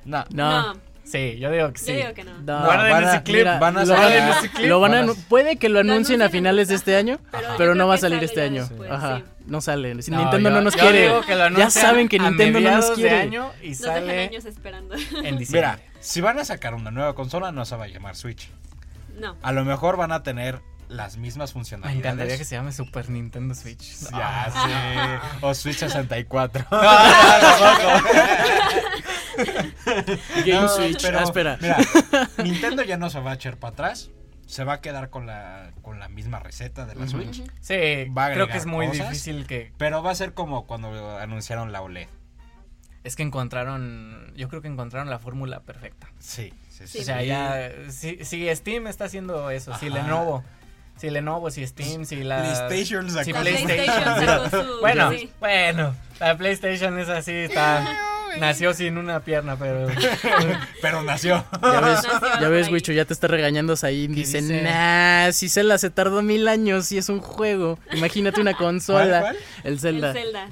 [0.05, 0.25] No.
[0.31, 0.73] No.
[0.73, 1.91] No, Sí, yo digo que sí.
[1.91, 2.31] yo digo que no.
[2.39, 3.37] No, Guarden van a- ese clip.
[3.39, 4.67] mira, van a lo, sacar- van a- ese clip.
[4.69, 7.19] lo van a Van a- anu- puede que lo anuncien a finales de este año,
[7.57, 8.61] Pero no va a salir este año.
[8.63, 9.23] después, Ajá, sí.
[9.45, 10.01] no sale.
[10.01, 11.11] Si No, Nintendo yo- no nos quiere.
[11.57, 13.19] Ya saben que Nintendo no nos de quiere.
[13.19, 14.95] año y Nos dejan sale años esperando.
[14.95, 15.01] en
[15.37, 15.47] diciembre.
[15.49, 18.49] Mira, si van a sacar una nueva consola, no se va a llamar Switch.
[19.19, 19.35] No.
[19.43, 20.61] A lo mejor van a tener
[20.93, 21.97] las mismas Me funcionalidades.
[22.05, 23.99] encantaría que se llame Super Nintendo Switch.
[24.11, 25.19] Ya Ah.
[25.41, 25.45] sé.
[25.45, 26.65] O Switch 64.
[30.45, 31.01] Game No, Switch.
[31.01, 31.57] pero, Ah, espera.
[31.61, 31.77] Mira,
[32.43, 34.09] Nintendo ya no se va a echar para atrás.
[34.45, 37.43] Se va a quedar con la, con la misma receta de la Switch.
[37.61, 39.09] Sí, Va a creo que es muy cosas.
[39.09, 39.71] difícil que...
[39.77, 42.07] Pero va a ser como cuando anunciaron la OLED.
[43.03, 44.31] Es que encontraron...
[44.35, 46.07] Yo creo que encontraron la fórmula perfecta.
[46.19, 46.87] Sí, sí, sí.
[46.87, 46.99] Sí.
[46.99, 47.71] O sea, ya...
[47.89, 49.95] Si, si Steam está haciendo eso, si Ajá.
[49.95, 50.43] Lenovo...
[51.03, 52.37] Si Lenovo, si Steam, si la...
[52.41, 53.67] PlayStation sacó si PlayStation.
[53.67, 55.29] PlayStation sacó su- Bueno, sí.
[55.41, 57.85] bueno, la PlayStation es así, está...
[58.39, 59.87] Nació sin una pierna, pero...
[60.81, 61.43] Pero nació.
[61.61, 61.99] Ya ves,
[62.41, 62.69] ya ves.
[62.71, 64.11] Wicho, ya te está regañando Saín.
[64.15, 64.61] ¿Qué Dice, dice?
[64.61, 67.77] nah, si Zelda se tardó mil años y es un juego.
[67.91, 69.19] Imagínate una consola.
[69.19, 69.37] ¿Cuál, cuál?
[69.65, 70.13] El El Zelda.
[70.13, 70.47] Zelda.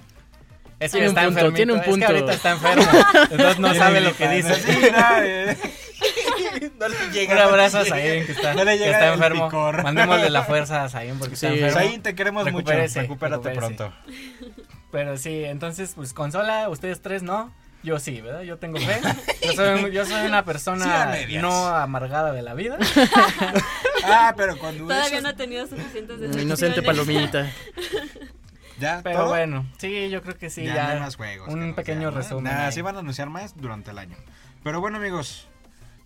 [0.82, 2.06] Es Tiene que un está punto, enfermito, tiene un es que punto.
[2.08, 2.84] ahorita está enfermo,
[3.32, 4.54] entonces no sabe lo que dice.
[4.56, 4.72] Sí,
[6.62, 6.70] no.
[6.80, 7.34] No le llega.
[7.36, 9.46] Un abrazo a Zayn, que está, No le que llega está el enfermo.
[9.48, 9.84] picor.
[9.84, 11.46] Mandémosle la fuerza a Zayn porque Sí.
[11.48, 11.80] está enfermo.
[11.80, 13.14] Zayn, te queremos Recupérese, mucho.
[13.14, 13.76] Recupérate recupérese.
[13.76, 13.94] pronto.
[14.92, 17.54] Pero sí, entonces, pues consola, ustedes tres no.
[17.84, 18.42] Yo sí, ¿verdad?
[18.42, 19.00] Yo tengo fe.
[19.44, 22.78] Yo soy, yo soy una persona no amargada de la vida.
[24.04, 26.44] Ah, pero cuando Todavía no ha tenido suficientes decepciones.
[26.44, 27.52] Inocente palomita.
[28.80, 29.28] Ya, Pero ¿todo?
[29.30, 30.84] bueno, sí, yo creo que sí, ya, ya.
[30.88, 31.48] no hay más juegos.
[31.54, 32.18] un pequeño ¿no?
[32.18, 32.46] resumen.
[32.52, 32.72] Nah, ahí.
[32.72, 34.18] sí van a anunciar más durante el año.
[34.64, 35.48] Pero bueno, amigos,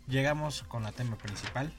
[0.08, 1.72] llegamos con la tema principal.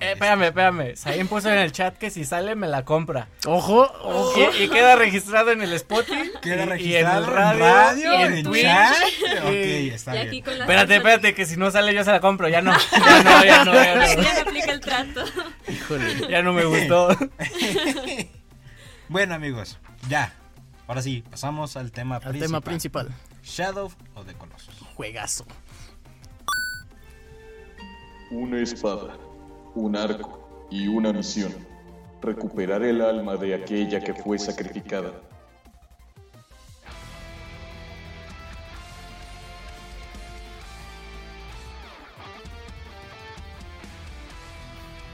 [0.00, 0.96] Eh, espérame, espérame.
[0.96, 3.28] Zayn puso en el chat que si sale me la compra.
[3.46, 4.40] Ojo, ojo.
[4.58, 6.30] Y, y queda registrado en el Spotify.
[6.42, 8.62] Queda registrado y en el radio, y en, en Twitch.
[8.62, 8.94] chat.
[9.20, 10.44] y- Ok, está Y bien.
[10.60, 12.48] Espérate, espérate, que si no sale yo se la compro.
[12.48, 14.22] Ya no, ya no, ya no, ya no.
[14.22, 15.24] Ya me aplica el trato.
[15.68, 16.26] Híjole.
[16.30, 17.14] Ya no me gustó.
[19.08, 20.32] Bueno, amigos, ya.
[20.88, 22.46] Ahora sí, pasamos al tema Al principal.
[22.48, 23.08] tema principal.
[23.44, 24.74] Shadow of the Colossus.
[24.94, 25.44] Juegazo.
[28.32, 29.18] Una espada,
[29.74, 31.52] un arco y una misión.
[32.22, 35.12] Recuperar el alma de aquella que fue sacrificada.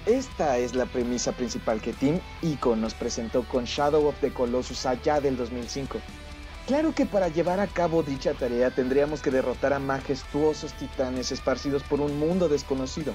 [0.07, 4.87] Esta es la premisa principal que Team Ico nos presentó con Shadow of the Colossus
[4.87, 5.99] allá del 2005.
[6.69, 11.83] Claro que para llevar a cabo dicha tarea tendríamos que derrotar a majestuosos titanes esparcidos
[11.83, 13.15] por un mundo desconocido.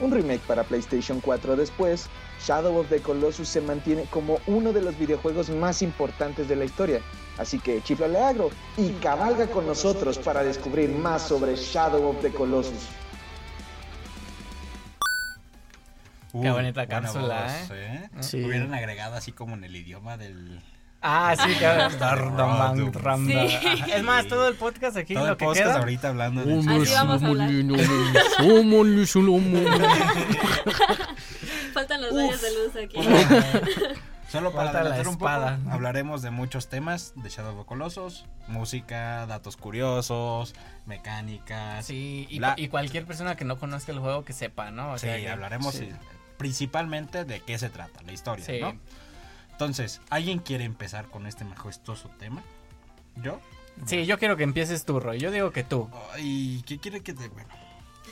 [0.00, 2.08] Un remake para PlayStation 4 después,
[2.42, 6.64] Shadow of the Colossus se mantiene como uno de los videojuegos más importantes de la
[6.64, 7.02] historia.
[7.36, 12.32] Así que chiflale agro y cabalga con nosotros para descubrir más sobre Shadow of the
[12.32, 12.88] Colossus.
[16.32, 18.10] Qué bonita cápsula, voz, ¿eh?
[18.20, 18.42] Sí.
[18.42, 20.62] Hubieran agregado así como en el idioma del...
[21.08, 21.96] Ah, sí, claro.
[22.92, 23.48] Ramda.
[23.50, 23.58] Sí.
[23.94, 25.78] Es más, todo el podcast aquí, Todo lo el que podcast queda.
[25.78, 26.58] ahorita hablando de...
[26.58, 27.50] Así vamos a hablar.
[31.72, 32.98] Faltan los rayos de luz aquí.
[34.30, 35.30] Solo para Falta la adelantar un poco,
[35.72, 41.86] hablaremos de muchos temas de Shadow of the Colossus, música, datos curiosos, mecánicas.
[41.86, 44.92] Sí, y, cualquier persona que no conozca el juego que sepa, ¿no?
[44.92, 45.88] O Sí, sea, que- hablaremos sí.
[46.38, 48.58] principalmente de qué se trata, la historia, Sí.
[48.60, 48.74] ¿no?
[49.56, 52.42] Entonces, ¿alguien quiere empezar con este majestuoso tema?
[53.22, 53.40] ¿Yo?
[53.86, 55.18] Sí, yo quiero que empieces tú, Roy.
[55.18, 55.88] Yo digo que tú.
[56.18, 57.28] ¿Y qué quiere que te...
[57.30, 57.48] Bueno,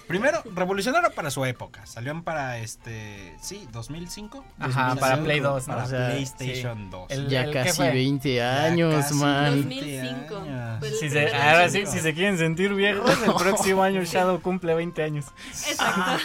[0.08, 1.84] primero, revolucionario para su época.
[1.84, 3.36] Salieron para este...
[3.42, 4.42] Sí, 2005.
[4.58, 5.74] Ajá, 2005, para Play 2, ¿no?
[5.74, 7.10] Para O sea, PlayStation 2.
[7.10, 7.90] El- Ya ¿qué casi fue?
[7.92, 9.56] 20 Ya años, casi man.
[9.62, 10.36] 2005.
[10.38, 10.82] años.
[10.82, 14.74] El Si se, ahora sí, si se quieren sentir viejos, el próximo año Shadow cumple
[14.74, 15.26] 20 años.
[15.68, 16.24] Exacto.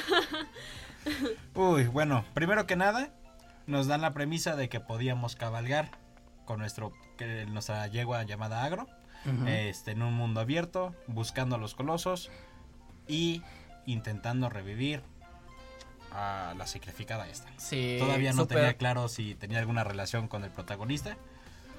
[1.56, 3.10] Uy, bueno, primero que nada,
[3.70, 5.92] nos dan la premisa de que podíamos cabalgar
[6.46, 8.88] con nuestro que nuestra yegua llamada Agro,
[9.46, 12.32] este, en un mundo abierto, buscando a los colosos
[13.08, 13.44] y
[13.86, 15.02] intentando revivir
[16.12, 17.50] a la sacrificada esta.
[17.58, 21.18] Sí, Todavía no tenía claro si tenía alguna relación con el protagonista.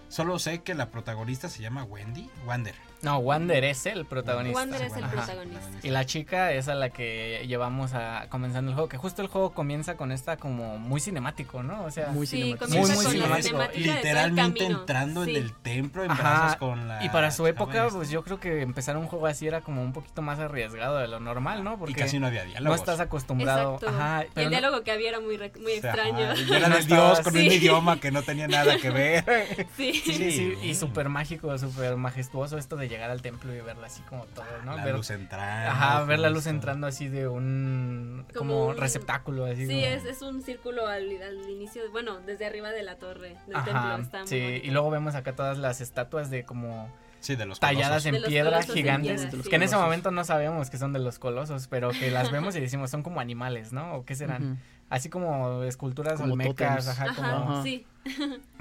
[0.09, 2.75] Solo sé que la protagonista se llama Wendy, Wander.
[3.03, 4.59] No, Wander es el protagonista.
[4.59, 5.13] Wander es el Ajá.
[5.13, 5.61] protagonista.
[5.83, 9.29] Y la chica es a la que llevamos a comenzando el juego, que justo el
[9.29, 11.85] juego comienza con esta como muy cinemático, ¿no?
[11.85, 12.69] O sea, Muy Sí, cinemático.
[12.79, 13.59] Muy, muy cinemático.
[13.75, 15.31] Literalmente entrando Sí.
[15.31, 18.39] en el templo en Ajá, brazos con la y para su época, pues yo creo
[18.41, 21.79] que empezar un juego así era como un poquito más arriesgado de lo normal, ¿no?
[21.79, 22.81] Porque y casi no había no diálogos.
[22.81, 23.75] estás acostumbrado.
[23.75, 23.89] Exacto.
[23.99, 26.31] Ajá, y pero el no- diálogo que había era muy, muy O sea, extraño.
[26.31, 29.25] ajá, y era No del dios con un idioma que no tenía nada que ver.
[29.77, 29.93] Sí.
[29.95, 33.87] Sí, sí, sí, y súper mágico, súper majestuoso esto de llegar al templo y verla
[33.87, 34.77] así como todo, ¿no?
[34.77, 35.71] La Ver- luz entrando.
[35.71, 39.67] Ajá, ver la luz entrando así de un como, Como un- receptáculo así.
[39.67, 43.37] Sí, como- es, es un círculo al, al inicio, bueno, desde arriba de la torre
[43.47, 44.03] del Ajá, templo.
[44.05, 48.03] Está sí, y luego vemos acá todas las estatuas de como Sí, de los talladas
[48.03, 48.07] colosos.
[48.07, 49.51] en De los piedra en gigantes, piedra, sí.
[49.51, 52.57] que en ese momento no sabíamos que son de los colosos, pero que las vemos
[52.57, 53.95] y decimos son como animales, ¿no?
[53.95, 54.59] ¿O qué serán?
[54.89, 57.63] Así como esculturas Como olmecas, ajá, Ajá, como, Ajá.
[57.63, 57.87] sí.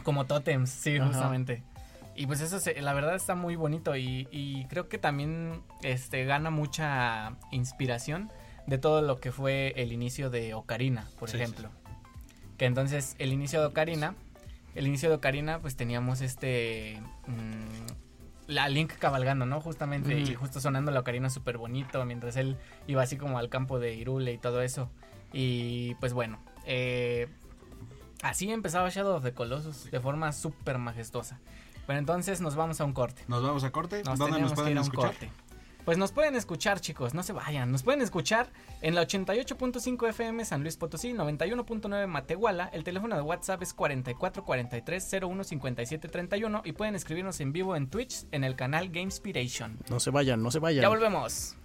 [0.03, 1.07] como tótems, sí, Ajá.
[1.07, 1.63] justamente.
[2.19, 6.25] Y pues eso, se- la verdad está muy bonito y, y creo que también este,
[6.25, 8.29] gana mucha inspiración
[8.67, 11.69] de todo lo que fue el inicio de Ocarina, por Sí, ejemplo.
[12.57, 14.15] Que entonces el inicio de Ocarina,
[14.75, 17.01] el inicio de Ocarina pues teníamos este...
[17.27, 19.61] mm, la Link cabalgando, ¿no?
[19.61, 23.79] Justamente, y justo sonando la ocarina súper bonito, mientras él iba así como al campo
[23.79, 24.89] de Irule y todo eso.
[25.31, 27.27] Y pues bueno, eh,
[28.23, 31.39] así empezaba Shadow of the Colossus, de forma súper majestuosa.
[31.89, 33.23] Pero entonces nos vamos a un corte.
[33.27, 34.03] Nos vamos a corte.
[34.03, 35.09] Nos ¿Dónde tenemos nos que pueden ir a un escuchar?
[35.09, 35.31] corte.
[35.85, 37.71] Pues nos pueden escuchar, chicos, no se vayan.
[37.71, 42.69] Nos pueden escuchar en la 88.5 FM San Luis Potosí, 91.9 Matehuala.
[42.73, 47.89] El teléfono de WhatsApp es 4443 01 57 31 y pueden escribirnos en vivo en
[47.89, 49.79] Twitch en el canal Gamespiration.
[49.89, 50.83] No se vayan, no se vayan.
[50.83, 51.55] Ya volvemos.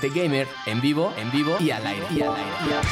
[0.00, 2.06] Cuadrante Gamer, en vivo, en vivo y al aire.
[2.10, 2.50] Y al aire.
[2.66, 2.88] y al aire.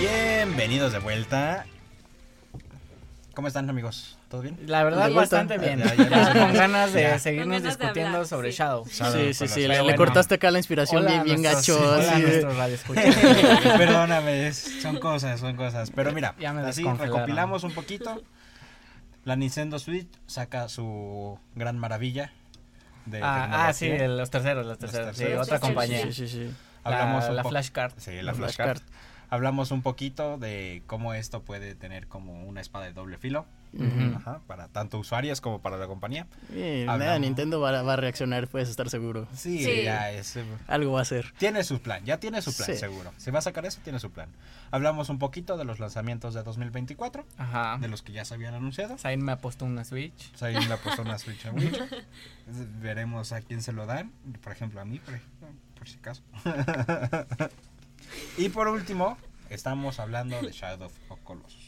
[0.00, 1.66] Bienvenidos de vuelta.
[3.34, 4.18] ¿Cómo están, amigos?
[4.28, 4.58] ¿Todo bien?
[4.66, 5.78] La verdad, bastante bien.
[5.78, 6.32] Ya, ya, ya.
[6.46, 7.18] con ganas de Ya.
[7.20, 8.58] seguirnos de discutiendo hablar, sobre sí.
[8.58, 8.86] Shadow.
[8.88, 9.68] Sí, sí, sí.
[9.68, 11.78] Le, cortaste acá la inspiración Hola, bien, bien gacho.
[11.78, 12.18] Hola,
[12.56, 13.14] radioescuchas.
[13.78, 15.92] Perdóname, son cosas, son cosas.
[15.94, 16.34] Pero mira,
[16.66, 18.20] así recopilamos un poquito.
[19.26, 22.30] La Nintendo Switch saca su gran maravilla
[23.06, 25.16] de Ah, ah, sí, los terceros, los terceros.
[25.16, 26.02] Sí, otra sí, compañía.
[26.04, 26.50] Sí, sí, sí.
[26.84, 27.92] Hablamos la, la flashcard.
[27.96, 28.78] Sí, la, La flashcard.
[28.78, 28.96] flashcard.
[29.28, 33.46] Hablamos un poquito de cómo esto puede tener como una espada de doble filo.
[34.16, 36.26] Ajá, para tanto usuarios como para la compañía.
[36.50, 37.20] Nada, Hablamos.
[37.20, 39.26] Nintendo va, a- va a reaccionar, puedes estar seguro.
[39.34, 39.82] Sí, Sí.
[39.84, 40.36] ya es.
[40.36, 41.32] eh, Algo va a hacer.
[41.38, 42.76] Tiene su plan, ya tiene su plan, Sí.
[42.76, 43.12] seguro.
[43.18, 44.28] Si va a sacar eso, tiene su plan.
[44.70, 47.78] Hablamos un poquito de los lanzamientos de 2024, Ajá.
[47.80, 48.98] de los que ya se habían anunciado.
[48.98, 50.32] Zayn me apostó una Switch.
[50.40, 51.52] Le ha puesto una Switch a.
[52.80, 54.12] Veremos a quién se lo dan.
[54.42, 55.18] Por ejemplo, a mí, por,
[55.78, 56.22] por si acaso.
[58.38, 59.16] y por último,
[59.50, 61.65] estamos hablando de Shadow of Colossus.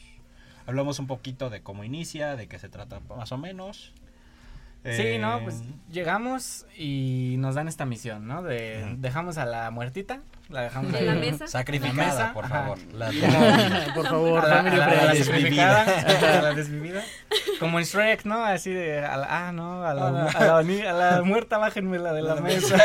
[0.69, 3.91] Hablamos un poquito de cómo inicia, de qué se trata más o menos.
[4.83, 8.43] Sí, Eh, no, pues llegamos y nos dan esta misión, ¿no?
[8.43, 11.19] De dejamos a la muertita, la dejamos la ahí.
[11.19, 11.47] mesa.
[11.47, 12.77] Sacrificada, mesa, por favor.
[12.93, 13.11] La-
[13.93, 14.99] Por favor, a la, Family a la- a la
[16.39, 17.03] a la desvivida.
[17.59, 18.43] Como en Shrek, ¿no?
[18.43, 20.55] Así de, a la- ah, no, a la, Ah, no.
[20.57, 22.75] a la, la muerta bájenmela de la La mesa.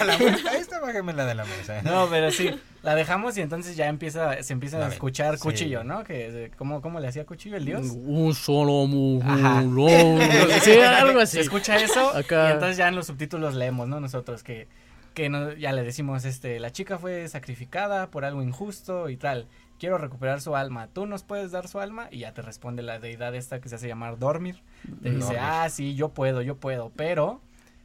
[0.00, 1.82] a la muerta, esta bájeme la de la mesa.
[1.82, 2.50] No, pero sí,
[2.82, 5.42] la dejamos y entonces ya empieza, se empieza La a escuchar sí.
[5.42, 6.04] Cuchillo, ¿no?
[6.04, 7.86] Que, ¿cómo, ¿Cómo le hacía Cuchillo el dios?
[7.90, 8.84] Un solo
[9.24, 9.60] Ajá.
[9.62, 10.20] mujulón.
[10.62, 11.36] Sí, algo así.
[11.38, 12.50] Se escucha eso Acá.
[12.50, 14.00] y entonces ya en los subtítulos leemos, ¿no?
[14.00, 14.68] Nosotros que,
[15.14, 19.48] que no- ya le decimos, este, la chica fue sacrificada por algo injusto y tal.
[19.78, 20.88] Quiero recuperar su alma.
[20.88, 22.08] ¿Tú nos puedes dar su alma?
[22.10, 24.62] Y ya te responde la deidad esta que se hace llamar Dormir.
[25.02, 25.38] Te dice, Dormir.
[25.42, 26.90] ah, sí, yo puedo, yo puedo.
[26.96, 27.40] Pero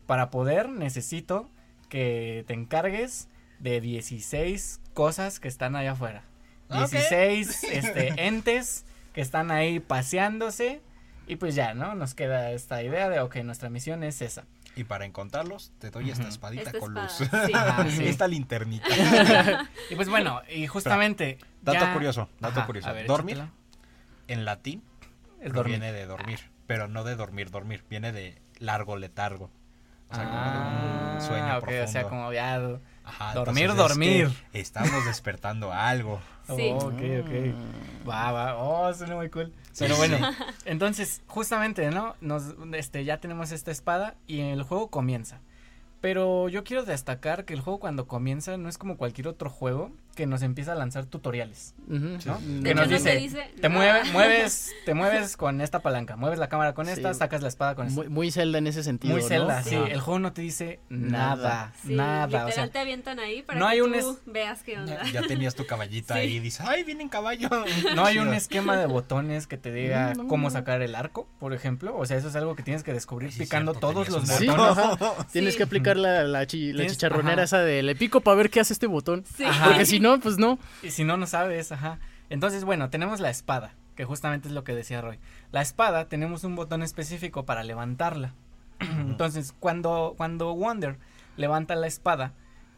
[0.06, 1.50] para poder necesito
[1.90, 6.24] que te encargues de 16 cosas que están allá afuera.
[6.70, 6.90] Ok.
[6.92, 10.82] 16 este, entes que están ahí paseándose.
[11.28, 11.96] Y pues ya, ¿no?
[11.96, 14.44] Nos queda esta idea de, ok, nuestra misión es esa.
[14.76, 17.88] Y para encontrarlos, te doy esta espadita Esta con espada, luz.
[17.88, 17.98] sí.
[18.04, 18.08] Sí.
[18.08, 18.88] Esta linternita.
[19.90, 21.38] Y pues bueno, y justamente...
[21.62, 22.94] Dato ya- curioso, dato Ajá, curioso.
[22.94, 23.54] ver, Dormir échatela.
[24.28, 24.84] en latín
[25.40, 25.54] Es dormir.
[25.80, 29.50] proviene de dormir, pero no de dormir, dormir, viene de largo letargo.
[30.10, 31.84] O sea, como de Ah, un sueño ok, profundo.
[31.84, 32.56] o sea, como ya...
[33.06, 34.30] Ajá, dormir, entonces es dormir.
[34.52, 36.20] que Estamos despertando algo.
[36.48, 36.72] Sí.
[36.74, 38.08] Oh, ok, ok.
[38.08, 38.58] Va, va.
[38.58, 39.52] Oh, suena muy cool.
[39.78, 40.18] Pero bueno,
[40.66, 42.16] entonces, justamente, ¿no?
[42.22, 45.40] Nos, este, ya tenemos esta espada y el juego comienza.
[46.02, 49.92] Pero yo quiero destacar que el juego cuando comienza no es como cualquier otro juego
[50.16, 51.76] que nos empieza a lanzar tutoriales.
[51.88, 52.18] Ujú.
[52.26, 52.40] ¿no?
[52.40, 52.64] Mm.
[52.64, 53.76] Que nos no dice, te dice te nada.
[53.76, 57.20] mueve, mueves, te mueves con esta palanca, mueves la cámara con esta, Sí.
[57.20, 58.00] sacas la espada con esta.
[58.02, 59.14] Muy, muy Zelda en ese sentido.
[59.14, 59.28] Muy ¿no?
[59.28, 59.76] Zelda, sí.
[59.76, 61.74] El juego no te dice nada, Nada.
[61.86, 62.26] Sí, nada.
[62.28, 64.78] literal O sea, te avientan ahí para no que hay un tú es- veas qué
[64.80, 65.04] onda.
[65.04, 66.20] Ya, ya tenías tu caballita Sí.
[66.22, 67.50] ahí y dices, ¡ay, vienen caballo!
[67.96, 71.28] no hay un esquema de botones que te diga No, no, cómo sacar el arco,
[71.40, 71.96] por ejemplo.
[71.98, 74.48] O sea, eso es algo que tienes que descubrir Sí, picando cierto, todos los Sí,
[74.48, 75.26] botones.
[75.32, 75.58] Tienes Sí.
[75.58, 77.44] que aplicar la, la, chi- la chicharronera ajá.
[77.44, 79.24] esa de le pico para ver qué hace este botón.
[79.36, 79.44] Sí.
[79.44, 79.66] Ajá.
[79.66, 80.58] Porque si no, pues no.
[80.84, 82.00] Y si no, no sabes, ajá.
[82.30, 85.20] Entonces, bueno, tenemos la espada, que justamente es lo que decía Roy.
[85.52, 88.34] La espada tenemos un botón específico para levantarla.
[88.80, 90.98] Entonces, cuando, cuando Wonder
[91.38, 92.34] levanta la espada,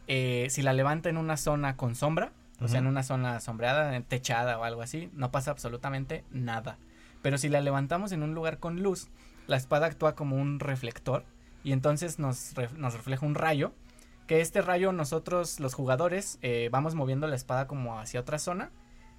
[0.06, 3.94] eh, si la levanta en una zona con sombra, o sea, en una zona sombreada,
[3.94, 6.76] en- techada o algo así, no pasa absolutamente nada.
[7.22, 9.08] Pero si la levantamos en un lugar con luz,
[9.46, 11.24] la espada actúa como un reflector
[11.64, 13.72] y entonces nos, ref- nos refleja un rayo.
[14.28, 18.70] Que este rayo nosotros, los jugadores, eh, vamos moviendo la espada como hacia otra zona,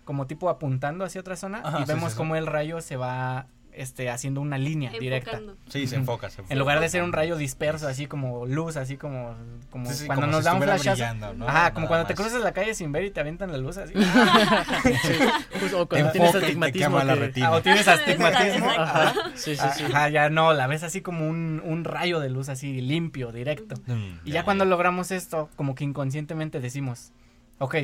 [0.05, 2.17] como tipo apuntando hacia otra zona Ajá, y sí, vemos sí, sí.
[2.17, 3.47] como el rayo se va
[3.79, 5.31] este, haciendo una línea directa.
[5.37, 5.57] Enfocando.
[5.69, 6.53] Sí, se enfoca, se enfoca.
[6.53, 9.35] En lugar de ser un rayo disperso, así como luz, así como,
[9.69, 11.33] como Sí, sí, cuando como nos si da un flashazo.
[11.35, 11.47] ¿no?
[11.47, 12.21] Ajá, como Nada cuando te más.
[12.21, 13.93] cruzas la calle sin ver y te avientan la luz así.
[15.59, 16.99] Pues, o Te cuando tienes te astigmatismo.
[16.99, 17.47] que- retina.
[17.47, 18.69] Ah, o tienes astigmatismo.
[18.69, 19.13] Ajá.
[19.35, 19.83] Sí, sí, sí.
[19.85, 23.75] Ajá, ya no, la ves así como un, un rayo de luz así limpio, directo.
[23.87, 27.11] Mm, Y ya cuando logramos esto, como que inconscientemente decimos,
[27.59, 27.75] ok,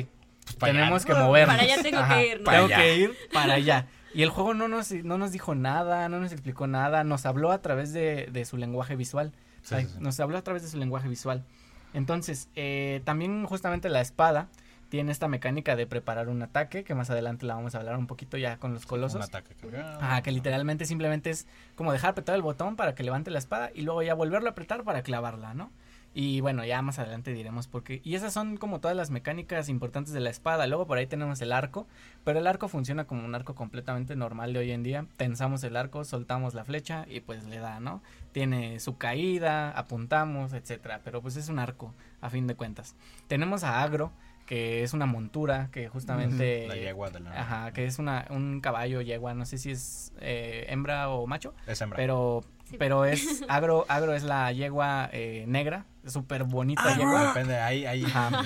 [0.58, 1.14] para tenemos allá.
[1.14, 1.56] que movernos.
[1.56, 2.50] Para allá tengo Ajá, que ir, ¿no?
[2.50, 2.76] Tengo allá.
[2.76, 3.86] que ir para allá.
[4.16, 7.52] Y el juego no nos, no nos dijo nada, no nos explicó nada, nos habló
[7.52, 9.32] a través de, de su lenguaje visual.
[9.62, 9.98] Sí, Ay, sí, sí.
[10.00, 11.44] Nos habló a través de su lenguaje visual.
[11.92, 14.48] Entonces, eh, también justamente la espada
[14.88, 18.06] tiene esta mecánica de preparar un ataque, que más adelante la vamos a hablar un
[18.06, 19.22] poquito ya con los Un colosos.
[19.22, 20.00] ataque cargado.
[20.00, 23.70] Ajá, que literalmente simplemente es como dejar apretar el botón para que levante la espada
[23.74, 25.70] y luego ya volverlo a apretar para clavarla, ¿no?
[26.18, 28.00] Y bueno, ya más adelante diremos por qué.
[28.02, 30.66] Y esas son como todas las mecánicas importantes de la espada.
[30.66, 31.86] Luego por ahí tenemos el arco,
[32.24, 35.04] pero el arco funciona como un arco completamente normal de hoy en día.
[35.18, 38.02] Tensamos el arco, soltamos la flecha y pues le da, ¿no?
[38.32, 42.94] Tiene su caída, apuntamos, etcétera, pero pues es un arco a fin de cuentas.
[43.28, 44.10] Tenemos a Agro,
[44.46, 47.38] que es una montura que justamente La yegua de la...
[47.38, 51.52] Ajá, que es una, un caballo yegua, no sé si es eh, hembra o macho,
[51.66, 51.96] Es hembra.
[51.98, 52.76] pero, Sí.
[52.78, 57.28] pero es agro, agro es la yegua eh, negra, súper bonita yegua.
[57.28, 58.04] Depende, ahí, ahí.
[58.04, 58.42] Ajá.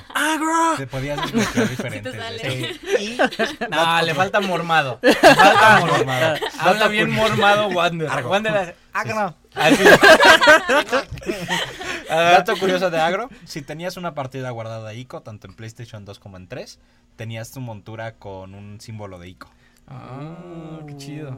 [0.76, 2.14] Te podías desbloquear diferentes.
[2.98, 3.18] Sí.
[3.70, 4.98] No, le falta mormado.
[5.02, 6.36] Le falta mormado.
[6.58, 8.08] Habla bien mormado Wander.
[8.08, 8.30] Argo.
[8.30, 9.34] Wander agro.
[9.54, 9.84] Así.
[12.08, 16.18] Dato curioso de Agro, si tenías una partida guardada de ICO, tanto en PlayStation 2
[16.18, 16.78] como en 3,
[17.16, 19.48] tenías tu montura con un símbolo de ICO.
[19.88, 21.36] Ah, qué chido.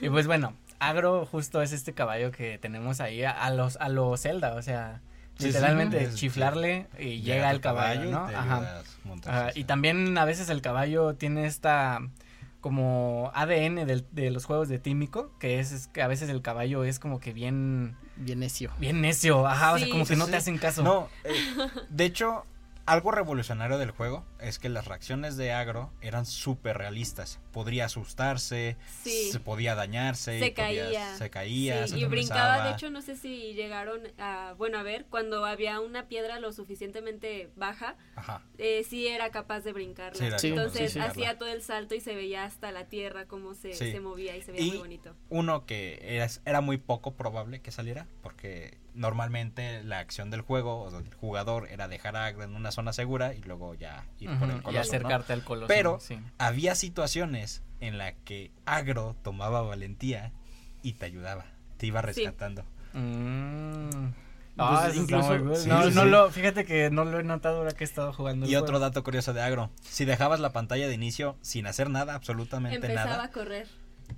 [0.00, 3.88] Y pues bueno, Agro justo es este caballo que tenemos ahí a, a los a
[3.88, 5.00] los Zelda, o sea,
[5.38, 6.16] Sí, literalmente sí.
[6.16, 8.18] chiflarle y llega, tu el caballo, y ¿no?
[8.26, 8.82] Ajá.
[8.84, 8.90] sí,
[9.54, 9.60] sí.
[9.60, 12.00] Y también a veces el caballo tiene esta
[12.60, 16.42] como ADN del- de los juegos de Tímico, que es, es que a veces el
[16.42, 18.70] caballo es como que bien Bien necio.
[18.78, 19.90] bien necio, ajá, o sea, Sí.
[19.92, 20.30] como que Sí, no sí.
[20.32, 20.82] te hacen caso.
[20.82, 21.32] No, eh,
[21.88, 22.44] de hecho,
[22.84, 27.40] algo revolucionario del juego es que las reacciones de Agro eran súper realistas.
[27.52, 29.30] Podría asustarse, Sí.
[29.32, 31.16] se podía dañarse, Se podía- caía.
[31.16, 34.82] se caía, Sí, se y brincaba, de hecho no sé si llegaron a, bueno, a
[34.82, 37.96] ver, cuando había una piedra lo suficientemente baja,
[38.58, 40.38] eh, sí era capaz de brincarla.
[40.38, 44.00] Sí, Entonces hacía todo el salto y se veía hasta la tierra cómo se, se
[44.00, 45.14] movía y se veía Y- muy bonito.
[45.28, 48.78] Uno que era, era muy poco probable que saliera, porque
[49.14, 52.92] normalmente la acción del juego o del jugador era dejar a Agro en una zona
[52.92, 54.29] segura y luego ya ir
[54.62, 55.68] por y acercarte al coloso.
[55.68, 56.18] Pero sí.
[56.38, 60.32] había situaciones en la que Agro tomaba valentía
[60.82, 61.46] y te ayudaba,
[61.78, 62.06] te iba Sí.
[62.06, 62.64] rescatando.
[62.92, 64.12] Mm.
[64.56, 67.84] Pues Ah, incluso- sí, no, no lo, fíjate que no lo he notado ahora que
[67.84, 68.44] he estado jugando.
[68.44, 68.80] el Y otro juego.
[68.80, 73.10] dato curioso de Agro, si dejabas la pantalla de inicio sin hacer nada, absolutamente Empezaba
[73.10, 73.68] nada, a correr.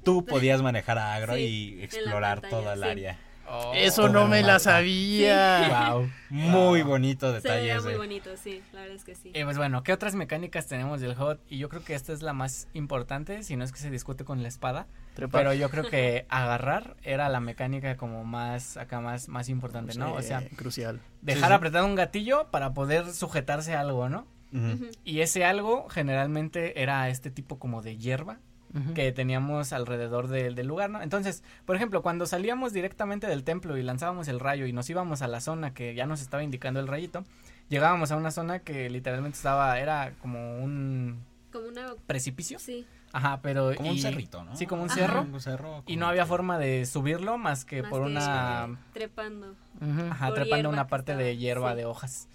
[0.02, 2.88] tú podías manejar a Agro Sí, y explorar toda el sí.
[2.88, 3.18] área.
[3.54, 5.90] Oh, Eso no me la sabía.
[5.92, 6.10] Wow.
[6.30, 7.98] Muy bonito Se veía detalle muy ese.
[7.98, 9.30] bonito, sí, la verdad es que sí.
[9.34, 11.38] Y pues bueno, ¿qué otras mecánicas tenemos del juego?
[11.50, 14.24] Y yo creo que esta es la más importante, si no es que se discute
[14.24, 14.86] con la espada.
[15.14, 15.42] Trepar.
[15.42, 20.14] Pero yo creo que agarrar era la mecánica como más, acá más, más importante, ¿no?
[20.14, 21.00] O Sí, sea, crucial.
[21.20, 21.54] dejar sí.
[21.54, 24.26] apretado un gatillo para poder sujetarse a algo, ¿no?
[25.04, 28.38] Y ese algo generalmente era este tipo como de hierba
[28.94, 31.02] Que teníamos alrededor del- del lugar, ¿no?
[31.02, 35.20] Entonces, por ejemplo, cuando salíamos directamente del templo y lanzábamos el rayo y nos íbamos
[35.20, 37.24] a la zona que ya nos estaba indicando el rayito,
[37.68, 41.88] llegábamos a una zona que literalmente estaba, era como un Como una...
[42.06, 42.58] precipicio.
[42.58, 43.74] Sí, Ajá, pero...
[43.76, 44.56] Como un cerrito, ¿no?
[44.56, 45.00] Sí, como un Ajá.
[45.00, 45.20] cerro.
[45.20, 48.78] Un cerro Y no había que- forma de subirlo más que más por que una...
[48.94, 49.54] trepando.
[49.82, 50.10] Ujú.
[50.10, 51.76] Ajá, por trepando una parte de hierba sí.
[51.76, 52.28] de hojas.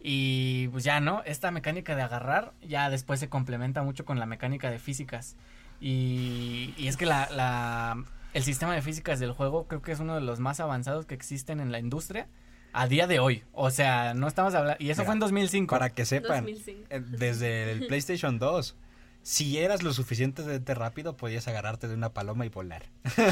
[0.00, 1.22] Y pues ya, ¿no?
[1.24, 5.36] Esta mecánica de agarrar ya después se complementa mucho con la mecánica de físicas.
[5.86, 10.00] Y, y es que la, la, el sistema de físicas del juego creo que es
[10.00, 12.26] uno de los más avanzados que existen en la industria
[12.72, 13.42] a día de hoy.
[13.52, 14.82] O sea, no estamos hablando...
[14.82, 15.74] Y eso Mira, fue en 2005.
[15.74, 16.86] Para que sepan, 2005.
[16.88, 18.76] eh, desde el PlayStation 2,
[19.20, 22.84] si eras lo suficientemente rápido, podías agarrarte de una paloma y volar.
[23.14, 23.28] Sí, de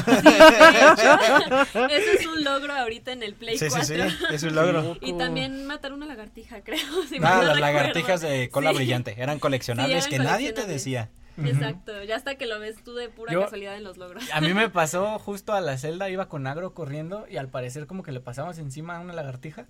[2.19, 4.09] es un logro ahorita en el Play Sí, sí, 4.
[4.09, 4.95] sí, es un logro.
[5.01, 6.77] Y también matar una lagartija, creo.
[7.09, 7.59] si Ah, no las recuerdo.
[7.59, 8.75] lagartijas de cola Sí.
[8.77, 11.09] brillante, eran coleccionables Sí, eran que nadie te decía.
[11.37, 14.23] Exacto, ya hasta que lo ves tú de pura Yo- casualidad en los logros.
[14.33, 17.87] A mí me pasó justo a la celda, iba con agro corriendo y al parecer
[17.87, 19.65] como que le pasamos encima a una lagartija.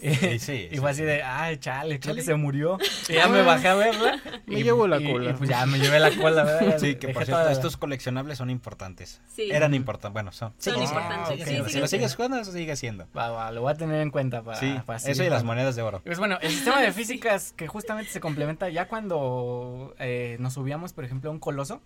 [0.00, 1.04] Sí, sí, y sí, fue así sí.
[1.06, 2.78] de, ay, chale, creo que se murió.
[3.08, 4.20] Y ya me bajé a verla.
[4.46, 5.30] Me y- llevo la y- cola.
[5.30, 6.78] y pues ya me llevé la cola, ¿verdad?
[6.78, 9.20] Sí, que por cierto, estos coleccionables son importantes.
[9.34, 9.50] Sí.
[9.50, 10.52] Eran importantes, bueno, son.
[10.58, 11.74] Son importantes, siendo, sí.
[11.74, 13.06] Si lo sigues jugando, eso sigue siendo.
[13.16, 15.76] Va, va, lo voy a tener en cuenta para, Sí, para eso y las monedas
[15.76, 16.00] de oro.
[16.04, 20.92] Pues bueno, el sistema de físicas que justamente se complementa ya cuando eh, nos subíamos,
[20.92, 21.80] por ejemplo, a un coloso,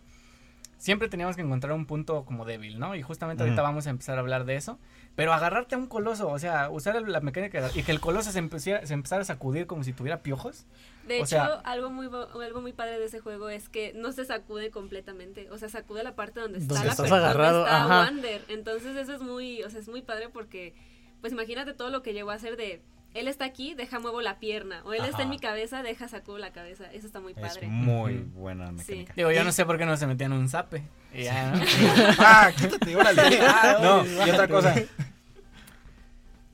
[0.79, 2.95] siempre teníamos que encontrar un punto como débil, ¿no?
[2.97, 4.79] Y justamente ahorita vamos a empezar a hablar de eso.
[5.15, 8.39] Pero agarrarte a un coloso, o sea, usar la mecánica y que el coloso se
[8.39, 10.65] empezara, se empezara a sacudir como si tuviera piojos.
[11.07, 13.93] De O hecho, sea- algo muy bo- algo muy padre de ese juego es que
[13.95, 17.25] no se sacude completamente, o sea, sacude la parte donde está Donde la estás donde
[17.27, 17.99] agarrado, está ajá.
[18.05, 18.43] Wander.
[18.49, 20.75] Entonces, eso es muy, o sea, es muy padre porque
[21.21, 22.81] pues imagínate todo lo que llegó a hacer de
[23.15, 26.39] él está aquí, deja muevo la pierna, o él está en mi cabeza, deja sacudo
[26.39, 26.91] la cabeza.
[26.93, 27.67] Eso está muy Es padre.
[27.69, 28.41] muy Ujú.
[28.41, 29.13] buena mecánica.
[29.15, 30.83] Digo, yo no sé por qué no se metían un zape.
[31.15, 31.63] Y ya, ¿no?
[32.19, 33.41] ah, quítate, órale.
[33.47, 34.75] Ah, no, y otra cosa.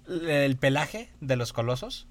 [0.09, 2.07] El pelaje de los colosos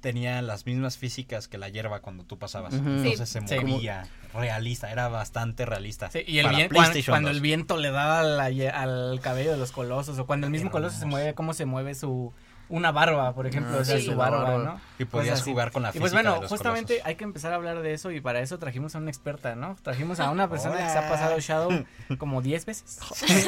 [0.00, 2.72] tenía las mismas físicas que la hierba cuando tú pasabas.
[2.72, 3.58] Entonces se Sí.
[3.62, 6.10] movía realista, era bastante realista.
[6.10, 7.30] Sí, y el cuando, 2.
[7.36, 10.50] el viento le da a la ye- al cabello de los colosos, o cuando el
[10.50, 12.32] mismo coloso se mueve, cómo se mueve su
[12.70, 14.64] una barba, por ejemplo, Ah, o sea, sí, su barba, barba.
[14.64, 14.80] ¿no?
[14.98, 17.06] Y podías jugar con la Y pues bueno, de los justamente colosos.
[17.06, 19.76] hay que empezar a hablar de eso y para eso trajimos a una experta, ¿no?
[19.82, 21.84] Trajimos a una persona que se ha pasado Shadow
[22.18, 23.00] como 10 veces.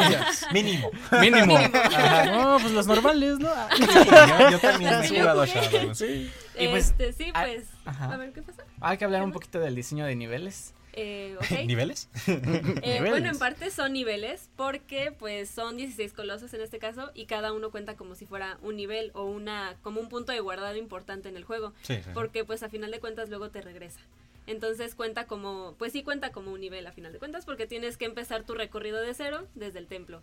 [0.52, 0.90] Mínimo.
[1.20, 1.56] Mínimo.
[1.56, 2.24] Ajá.
[2.26, 3.48] No, pues los normales, ¿no?
[3.78, 5.46] Yo, yo también he jugado.
[5.46, 5.94] Shadow.
[5.94, 6.30] Sí.
[6.58, 7.64] Y pues, este, sí, ah, pues.
[7.84, 8.12] ajá.
[8.12, 8.64] A ver, ¿qué pasa?
[8.80, 10.74] Hay que hablar un poquito del diseño de niveles.
[10.94, 11.66] Eh, ok.
[11.66, 12.08] ¿Niveles?
[12.26, 12.40] Eh,
[12.82, 13.10] Niveles.
[13.10, 17.52] bueno, en parte son niveles porque pues son 16 colosos en este caso y cada
[17.52, 21.28] uno cuenta como si fuera un nivel o una como un punto de guardado importante
[21.28, 22.10] en el juego, Sí, sí.
[22.14, 24.00] porque pues a final de cuentas luego te regresa.
[24.48, 27.96] Entonces cuenta como, pues sí cuenta como un nivel a final de cuentas porque tienes
[27.96, 30.20] que empezar tu recorrido de cero desde el templo.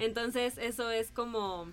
[0.00, 1.70] Entonces eso es como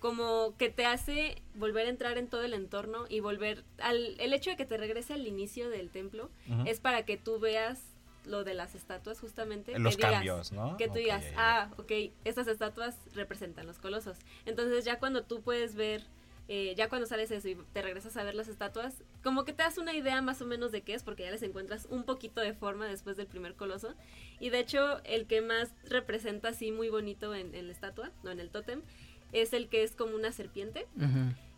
[0.00, 4.32] como que te hace volver a entrar en todo el entorno y volver al el
[4.32, 6.62] hecho de que te regrese al inicio del templo Ujú.
[6.66, 7.82] es para que tú veas
[8.24, 9.78] lo de las estatuas justamente.
[9.78, 10.76] Los que digas- cambios, ¿no?
[10.76, 11.36] Que tú Ok, digas, ya, ya.
[11.62, 11.92] ah, ok,
[12.24, 14.18] estas estatuas representan los colosos.
[14.46, 16.02] Entonces ya cuando tú puedes ver,
[16.48, 19.62] eh, ya cuando sales eso y te regresas a ver las estatuas, como que te
[19.62, 22.40] das una idea más o menos de qué es, porque ya les encuentras un poquito
[22.40, 23.94] de forma después del primer coloso.
[24.40, 28.30] Y de hecho, el que más representa así muy bonito en, en la estatua, no
[28.32, 28.82] en el tótem,
[29.42, 30.86] es el que es como una serpiente.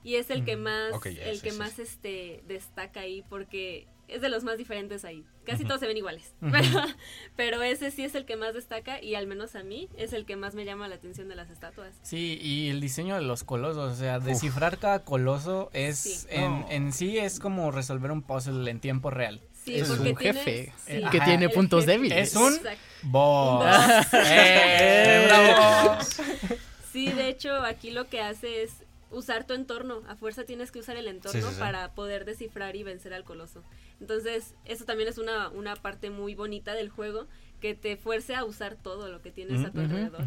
[0.04, 4.42] Y es el que más, el que más este destaca ahí porque es de los
[4.44, 5.22] más diferentes ahí.
[5.44, 6.32] Casi todos se ven iguales.
[6.40, 6.52] Pero,
[7.36, 10.24] pero ese sí es el que más destaca y al menos a mí es el
[10.24, 11.94] que más me llama la atención de las estatuas.
[12.02, 16.26] Sí, y el diseño de los colosos, o sea, descifrar cada coloso es Sí.
[16.30, 16.66] en, No.
[16.70, 19.40] en sí es como resolver un puzzle en tiempo real.
[19.64, 21.92] Sí, Es un tienes- jefe, sí, eh, que Ajá, tiene puntos jefe.
[21.98, 22.28] débiles.
[22.28, 22.58] Es un-.
[23.02, 23.66] Boss.
[24.14, 25.98] ¡Eh, bravo!
[26.92, 30.02] Sí, de hecho, aquí lo que hace es usar tu entorno.
[30.08, 31.60] A fuerza tienes que usar el entorno Sí, sí, sí.
[31.60, 33.62] para poder descifrar y vencer al coloso.
[34.00, 37.26] Entonces, eso también es una, una parte muy bonita del juego
[37.60, 40.24] que te fuerce a usar todo lo que tienes a tu alrededor.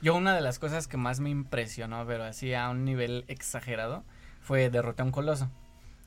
[0.00, 4.04] Yo una de las cosas que más me impresionó, pero así a un nivel exagerado,
[4.40, 5.50] fue derrotar a un coloso,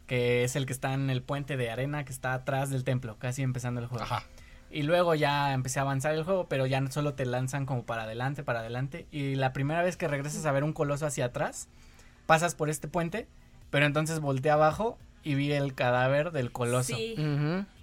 [0.08, 3.18] que es el que está en el puente de arena que está atrás del templo,
[3.20, 4.06] casi empezando el juego.
[4.06, 4.24] Ajá.
[4.72, 7.84] Y luego ya empecé a avanzar el juego, pero ya no solo te lanzan como
[7.84, 9.06] para adelante, para adelante.
[9.12, 11.68] Y la primera vez que regresas a ver un coloso hacia atrás,
[12.26, 13.28] pasas por este puente,
[13.70, 16.96] pero entonces volteé abajo y vi el cadáver del coloso.
[16.96, 17.16] Sí.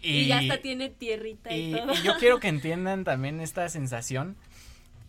[0.02, 1.92] Y, ya hasta tiene tierrita y, y- todo.
[1.92, 4.36] y yo quiero que entiendan también esta sensación.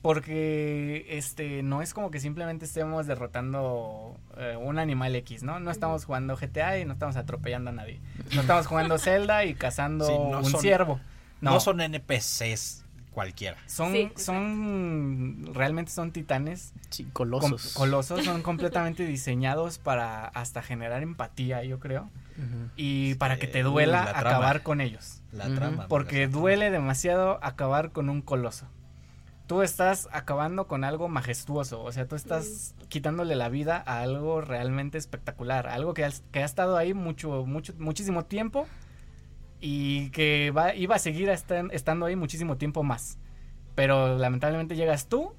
[0.02, 5.60] Porque este no es como que simplemente estemos derrotando eh, un animal X, ¿no?
[5.60, 8.00] No estamos jugando GTA y no estamos atropellando a nadie.
[8.34, 11.02] No estamos jugando Zelda y cazando Sí, no un son- ciervo.
[11.42, 13.58] No, No, son NPCs cualquiera.
[13.66, 17.74] son, Sí, son realmente son titanes Sí, com- colosos.
[17.74, 22.10] colosos, son completamente diseñados para hasta generar empatía, yo creo,
[22.76, 24.30] y para que te Uh, duela la trama.
[24.30, 25.22] acabar con ellos.
[25.32, 25.56] La Ujú.
[25.56, 25.88] trama.
[25.88, 26.42] Porque la trama.
[26.42, 28.68] duele demasiado acabar con un coloso.
[29.48, 34.42] Tú estás acabando con algo majestuoso, o sea, tú estás quitándole la vida a algo
[34.42, 38.68] realmente espectacular, algo que, has- que ha estado ahí mucho, mucho, muchísimo tiempo
[39.62, 43.18] y que va, iba a seguir estan- estando ahí muchísimo tiempo más.
[43.76, 45.34] Pero lamentablemente llegas tú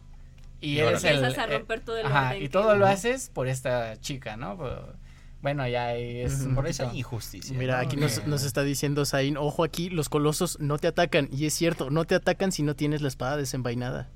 [0.61, 1.16] y, Y eres el...
[1.16, 3.99] Empiezas a eh, romper todo el ajá, orden y que- todo lo haces por esta
[4.01, 4.57] chica, ¿no?
[4.57, 4.97] Por-
[5.43, 7.57] bueno, ya es un Por esa injusticia.
[7.57, 7.87] Mira, ¿no?
[7.89, 11.29] aquí nos, Que- nos está diciendo Zain, ojo aquí, los colosos no te atacan.
[11.33, 14.11] Y es cierto, no te atacan si no tienes la espada desenvainada.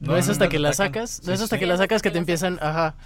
[0.00, 1.06] No, No, es hasta no que la atacan.
[1.06, 1.60] sacas, no Sí, es hasta sí.
[1.60, 2.96] que la sacas que que te empiezan, ajá,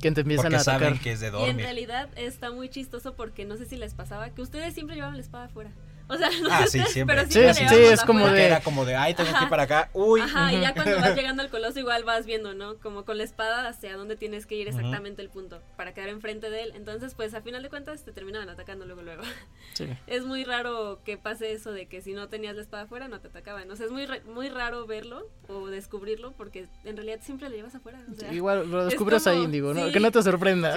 [0.00, 0.80] que te empiezan Porque a atacar.
[0.80, 3.94] saben que es de Y en realidad está muy chistoso porque no sé si les
[3.94, 5.70] pasaba que ustedes siempre llevaban la espada afuera.
[6.08, 7.16] O sea, no Ah, sí, siempre.
[7.16, 8.36] pero Sí, siempre sí, es como afuera.
[8.36, 9.90] de- era como de, ay, tengo que ir para acá.
[9.92, 10.20] Uy.
[10.20, 12.76] Ajá, y ya cuando vas llegando al coloso igual vas viendo, ¿no?
[12.78, 16.50] Como con la espada hacia dónde tienes que ir exactamente el punto para quedar enfrente
[16.50, 16.72] de él.
[16.74, 19.22] Entonces, pues a final de cuentas te terminaban atacando luego luego.
[19.74, 19.86] Sí.
[20.08, 23.20] Es muy raro que pase eso de que si no tenías la espada afuera no
[23.20, 23.70] te atacaban.
[23.70, 27.74] O sea, es muy muy raro verlo o descubrirlo porque en realidad siempre la llevas
[27.76, 28.00] afuera.
[28.10, 29.86] O sea, Igual lo es descubres como- ahí, Indigo, ¿no?
[29.86, 29.92] sí.
[29.92, 30.74] Que no te sorprenda.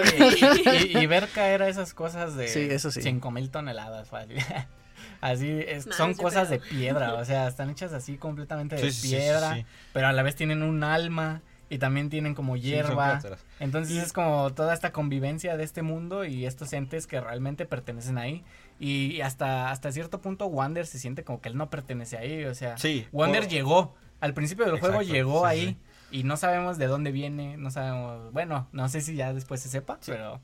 [0.84, 3.02] y, y ver caer a esas cosas de Sí, eso sí.
[3.02, 4.36] 5 mil toneladas fácil.
[5.22, 6.60] Así es- son cosas creo.
[6.60, 9.64] de piedra, o sea, están hechas así completamente de Sí, sí, sí, sí, piedra, sí.
[9.94, 13.18] pero a la vez tienen un alma y también tienen como hierba.
[13.60, 18.18] Entonces es como toda esta convivencia de este mundo y estos entes que realmente pertenecen
[18.18, 18.44] ahí.
[18.80, 22.44] Y hasta, hasta cierto punto Wander se siente como que él no pertenece ahí.
[22.44, 23.06] O sea, Sí.
[23.12, 23.94] Wander o- llegó.
[24.20, 25.76] Al principio del juego llegó sí, ahí.
[26.10, 27.56] Y no sabemos de dónde viene.
[27.56, 28.32] No sabemos.
[28.32, 29.98] Bueno, no sé si ya después se sepa.
[30.04, 30.40] Pero.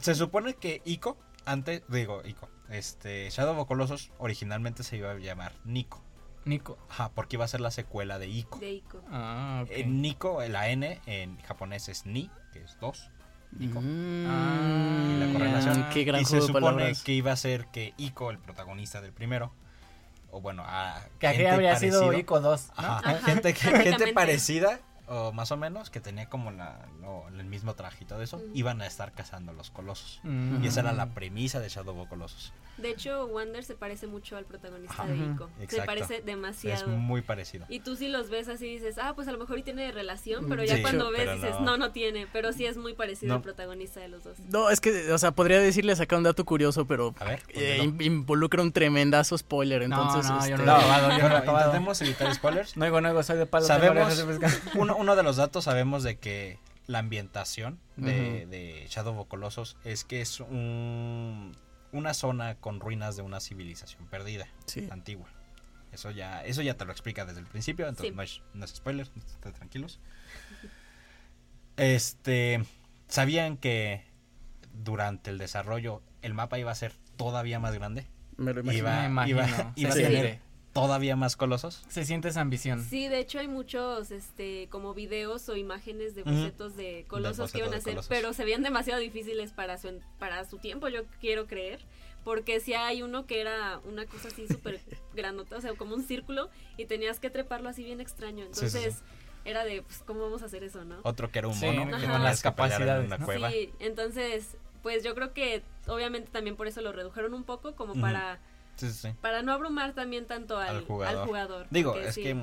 [0.00, 5.14] Se supone que Ico, antes, digo, Ico, este, Shadow of Colossus originalmente se iba a
[5.18, 6.02] llamar Nico.
[6.44, 6.76] Nico.
[6.90, 8.58] Ajá, porque iba a ser la secuela de Ico.
[8.58, 9.00] de Ico.
[9.10, 9.70] Ah, ok.
[9.72, 13.10] En Nico, la N en japonés es Ni, que es dos.
[13.52, 13.80] Nico.
[13.80, 15.86] Mm, Ah, y la correlación.
[15.92, 17.02] Qué gran y se supone palabras.
[17.04, 19.52] que iba a ser que Ico, el protagonista del primero,
[20.32, 22.68] o bueno, a que aquí gente habría sido Ico 2.
[22.68, 22.74] ¿no?
[22.76, 26.86] Ajá, Ajá, gente, parecida, o más o menos, que tenía como la,
[27.28, 30.20] el mismo traje y todo eso, iban a estar cazando los colosos.
[30.22, 30.62] Mm.
[30.62, 32.52] Y esa era la premisa de Shadow of Colossus.
[32.78, 35.06] De hecho, Wander se parece mucho al protagonista Ajá.
[35.06, 35.16] de.
[35.16, 35.50] Ico.
[35.68, 36.88] Se parece Es demasiado.
[36.88, 37.66] muy parecido.
[37.68, 40.48] Y tú si los ves así dices, ah, pues a lo mejor y tiene relación,
[40.48, 41.60] pero ya cuando ves dices, no.
[41.60, 41.76] no.
[41.76, 43.36] no, tiene, pero sí es muy parecido No.
[43.36, 44.38] al protagonista de los dos.
[44.48, 47.92] No, es que, o sea, podría decirles acá un dato curioso, pero A ver, eh,
[48.00, 50.30] involucra un tremendazo spoiler, No, entonces...
[50.30, 51.66] no, yo este, no lo he probado, yo no lo he bueno, probado.
[51.66, 52.76] intentemos evitar spoilers.
[52.76, 53.66] No digo, no soy de palo.
[53.66, 54.24] Sabemos,
[54.74, 59.76] uno, uno de los datos sabemos de que la ambientación de, de Shadow of Colossus
[59.84, 61.54] es que es un,
[61.92, 64.88] una zona con ruinas de una civilización perdida, Sí.
[64.90, 65.28] antigua.
[65.92, 68.16] Eso ya, eso ya te lo explica desde el principio, entonces Sí.
[68.16, 70.00] no, es, no es spoiler, estén tranquilos.
[71.76, 72.64] Este,
[73.08, 74.04] ¿sabían que
[74.72, 78.06] durante el desarrollo el mapa iba a ser todavía más grande?
[78.36, 78.84] Me lo imagino.
[78.88, 80.40] Iba, Me imagino, iba, a tener
[80.72, 81.84] todavía más colosos.
[81.88, 82.82] Se siente esa ambición.
[82.82, 87.58] Sí, de hecho hay muchos este como videos o imágenes de bocetos de colosos que
[87.58, 91.02] iban a hacer, pero se veían demasiado difíciles para su en- para su tiempo, yo
[91.20, 91.80] quiero creer,
[92.24, 94.80] porque si hay uno que era una cosa así súper
[95.14, 98.70] grandota, o sea, como un círculo y tenías que treparlo así bien extraño, Sí, sí,
[98.70, 98.76] sí.
[98.78, 99.02] entonces
[99.44, 100.98] era de pues cómo vamos a hacer eso, ¿no?
[101.02, 103.18] Otro que era un Sí, mono, con que las tenías que pelear en capacidades, una
[103.18, 103.24] ¿no?
[103.26, 103.50] cueva.
[103.50, 107.94] Sí, entonces pues yo creo que obviamente también por eso lo redujeron un poco como
[108.00, 108.40] para
[109.20, 111.26] Para no abrumar también tanto al, Al al jugador.
[111.26, 111.66] jugador.
[111.70, 112.36] Digo, es que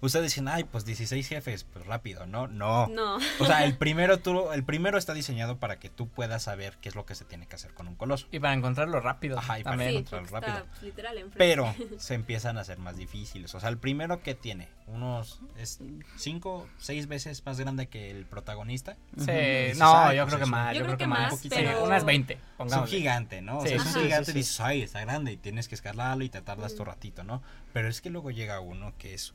[0.00, 2.46] ustedes dicen, ay, pues 16 jefes, pues rápido, ¿no?
[2.48, 2.86] No.
[2.88, 3.16] no.
[3.38, 6.88] O sea, el primero, tú, el primero está diseñado para que tú puedas saber qué
[6.88, 8.26] es lo que se tiene que hacer con un coloso.
[8.30, 9.38] Y para encontrarlo rápido.
[9.38, 9.90] Ajá, y para también.
[9.92, 10.66] Sí, encontrarlo está, rápido.
[10.70, 11.38] pues, literal enfrente.
[11.38, 13.54] Pero se empiezan a hacer más difíciles.
[13.54, 15.80] O sea, el primero que tiene unos es
[16.16, 18.96] cinco, seis veces más grande que el protagonista.
[19.16, 20.74] Sí, dices, no, "Ay, yo pues creo que más.
[20.74, 21.40] Yo Yo, creo creo que más.
[21.48, 22.34] pero- unas 20.
[22.34, 22.96] Es un Pongámosle.
[22.98, 23.58] gigante, ¿no?
[23.58, 25.68] O Sí, sea, es un sí, gigante sí, y dices, ay, está grande y tienes
[25.68, 27.42] que escalarlo y te tardas tu ratito, ¿no?
[27.72, 29.34] Pero es que luego llega uno que es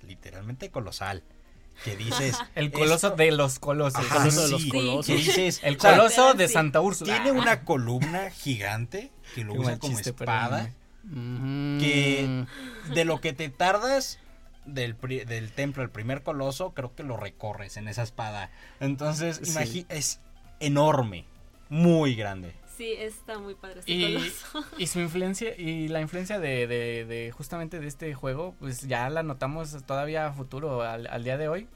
[0.00, 1.22] sea, literalmente colosal.
[1.84, 2.36] Que dices.
[2.54, 3.98] El coloso esto- de los colosos.
[4.04, 5.06] Ajá, coloso de los sí, colosos.
[5.06, 6.48] que dices, El o sea, coloso de.
[6.48, 7.14] Santa Úrsula.
[7.14, 10.70] Tiene una columna gigante que lo Qué usa como chiste, espada.
[11.02, 11.78] perdóname.
[11.80, 12.44] Que
[12.94, 14.18] de lo que te tardas
[14.66, 18.50] del, pri- del templo, el primer coloso, creo que lo recorres en esa espada.
[18.78, 19.86] Entonces, Sí.
[19.88, 20.20] es
[20.60, 21.24] enorme,
[21.68, 22.54] muy grande.
[22.82, 24.64] Sí, está muy padre este Y, coloso.
[24.78, 29.08] y su influencia y la influencia de, de, de justamente de este juego pues ya
[29.08, 31.68] la notamos todavía a futuro al, al día de hoy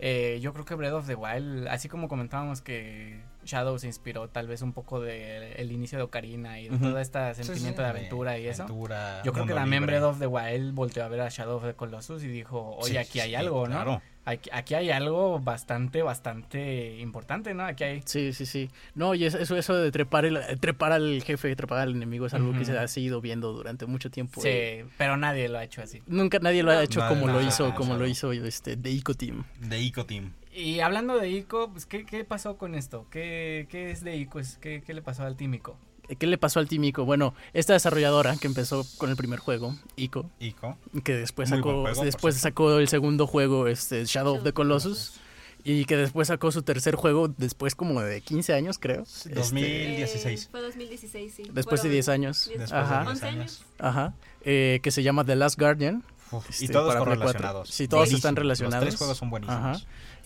[0.00, 4.28] Eh, yo creo que Breath of the Wild así como comentábamos que Shadow se inspiró
[4.28, 6.84] tal vez un poco del el inicio de Ocarina y de Ujú.
[6.90, 9.98] todo este sentimiento de aventura y eso Aventura, yo creo que también libre.
[9.98, 12.90] Breath of the Wild volteó a ver a Shadow of the Colossus y dijo oye
[12.92, 14.02] Sí, aquí hay sí, algo no claro.
[14.26, 18.70] aquí, aquí hay algo bastante bastante importante no aquí hay Sí, sí, sí.
[18.94, 22.34] No, y es- eso, eso de trepar, el, trepar al jefe, trepar al enemigo es
[22.34, 24.40] algo que se ha seguido viendo durante mucho tiempo.
[24.42, 24.86] sí eh.
[24.98, 27.96] pero nadie lo ha hecho así Nunca nadie lo ha hecho como lo hizo, como
[27.96, 29.44] lo hizo este Deiko Team.
[29.60, 30.32] De Ico Team.
[30.58, 33.06] Y hablando de Ico, pues, ¿qué, qué pasó con esto?
[33.10, 34.40] ¿Qué, qué es de Ico?
[34.60, 35.76] ¿Qué, qué le pasó al Team Ico?
[36.18, 37.04] ¿Qué le pasó al Team Ico?
[37.04, 40.76] Bueno, esta desarrolladora que empezó con el primer juego, Ico, Ico.
[41.04, 45.20] que después Muy sacó, juego, después sacó el segundo juego, este Shadow of the Colossus,
[45.64, 49.04] y que después sacó su tercer juego después como de 15 años, creo.
[49.04, 49.64] Sí, Este, 2000.
[49.64, 50.48] Eh, 2016.
[50.50, 51.42] fue 2016, sí.
[51.52, 52.46] después de Fueron 10 años.
[52.48, 52.98] 10, Después Ajá.
[53.00, 53.64] de 10 11 años.
[53.78, 54.14] Ajá.
[54.42, 56.02] eh, que se llama The Last Guardian.
[56.30, 57.32] Uf, este, y todos para son Play 4.
[57.38, 57.70] relacionados.
[57.70, 58.84] Sí, todos están relacionados.
[58.84, 59.60] Los tres juegos son buenísimos.
[59.60, 59.80] Ajá.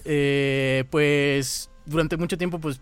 [0.04, 2.80] Eh, pues durante mucho tiempo pues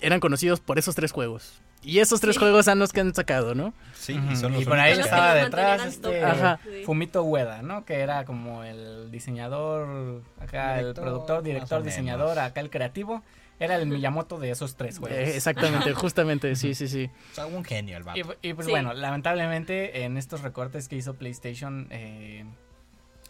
[0.00, 1.60] eran conocidos por esos tres juegos.
[1.84, 2.38] Y esos tres Sí.
[2.40, 3.74] juegos son los que han sacado, ¿no?
[3.94, 6.24] Sí, y son y los por ahí estaba detrás este.
[6.24, 6.60] Ajá.
[6.84, 7.84] Fumito Ueda, ¿no?
[7.84, 13.22] Que era como el diseñador, acá el productor, director, diseñador, acá el creativo.
[13.58, 15.16] Era el Miyamoto de esos tres juegos.
[15.18, 17.10] Eh, exactamente, justamente, sí, sí, sí.
[17.32, 18.18] O sea, un genio el vato.
[18.42, 18.70] Y, y pues Sí.
[18.72, 22.44] bueno, lamentablemente en estos recortes que hizo PlayStation, eh,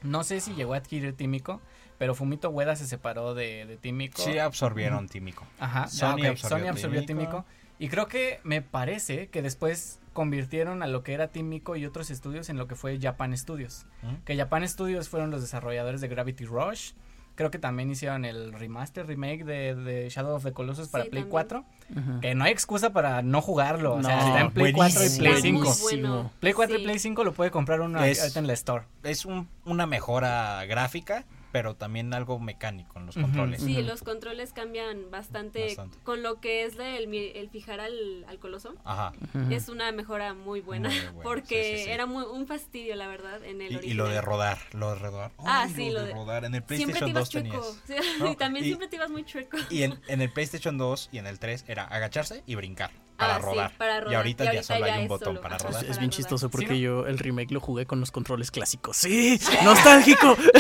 [0.03, 1.61] no sé si llegó a adquirir Tímico,
[2.03, 4.20] pero Fumito Ueda se separó de, de Tímico.
[4.20, 5.46] Sí absorbieron Tímico.
[5.61, 7.30] Ajá, Sony ah, absorbió Sony absorbió Tímico.
[7.30, 7.44] Tímico.
[7.78, 12.11] Y creo que me parece que después convirtieron a lo que era Tímico y otros
[12.11, 13.86] estudios en lo que fue Japan Studios.
[14.03, 14.24] ¿Mm?
[14.24, 16.90] Que Japan Studios fueron los desarrolladores de Gravity Rush.
[17.36, 21.11] Creo que también hicieron el remaster, remake de, de Shadow of the Colossus para Sí,
[21.11, 21.30] Play también.
[21.30, 21.64] 4.
[21.98, 22.20] Ujú.
[22.20, 23.94] Que no hay excusa para no jugarlo.
[23.94, 25.18] o sea, está en Play 4 y.
[25.18, 25.76] Play Está muy 5.
[25.82, 26.32] bueno.
[26.40, 26.82] Play 4 y.
[26.82, 28.86] Play 5 lo puede comprar uno Es- ahorita en la store.
[29.05, 33.26] Es un, una mejora gráfica, pero también algo mecánico en los Ujú.
[33.26, 33.62] controles.
[33.62, 35.98] Sí, los controles cambian bastante, Bastante.
[36.03, 38.74] con lo que es de el, mi- el fijar al, al coloso.
[38.84, 39.12] Ajá.
[39.34, 39.53] Ujú.
[39.53, 41.90] Es una mejora muy buena, Muy buena, porque sí, sí, sí.
[41.90, 43.96] era muy, un fastidio, la verdad, en el Y, y original.
[43.98, 45.32] lo de rodar, lo de rodar.
[45.38, 46.44] Ah, Ay, sí, lo de- rodar.
[46.44, 47.76] En el Siempre te PlayStation ibas 2 chueco.
[47.86, 48.03] tenías.
[48.16, 49.59] Sí, No, y también y- siempre te ibas muy chueco.
[49.70, 52.90] Y en, en el PlayStation 2 y en el 3 era agacharse y brincar
[53.22, 53.72] para, Ah, sí, rodar.
[54.10, 55.70] Y ahorita Y ya solo ya hay un botón solo, para rodar.
[55.70, 56.10] Es para bien rodar.
[56.10, 56.74] chistoso porque ¿no?
[56.76, 58.96] yo el remake lo jugué con los controles clásicos.
[58.96, 59.40] ¡Sí!
[59.64, 60.36] ¡Nostálgico!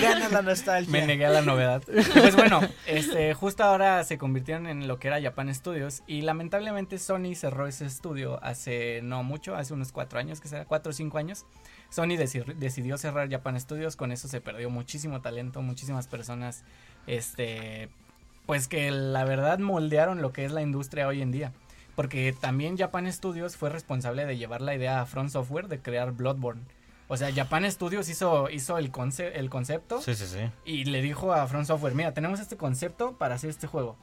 [0.00, 0.90] Gana la nostalgia.
[0.90, 1.82] Me negué a la novedad.
[1.86, 6.98] Pues bueno, este, justo ahora se convirtieron en lo que era Japan Studios y lamentablemente
[6.98, 10.92] Sony cerró ese estudio hace no mucho, hace unos cuatro años, que será cuatro o
[10.92, 11.44] cinco años.
[11.90, 16.64] Sony deci- decidió cerrar Japan Studios, con eso se perdió muchísimo talento, muchísimas personas,
[17.06, 17.88] este,
[18.46, 21.52] pues que la verdad moldearon lo que es la industria hoy en día.
[21.96, 26.12] Porque también Japan Studios fue responsable de llevar la idea a Front Software de crear
[26.12, 26.62] Bloodborne.
[27.08, 30.38] O sea, Japan Studios hizo, hizo el, conce- el concepto Sí, sí, sí.
[30.64, 33.96] y le dijo a Front Software, mira, tenemos este concepto para hacer este juego.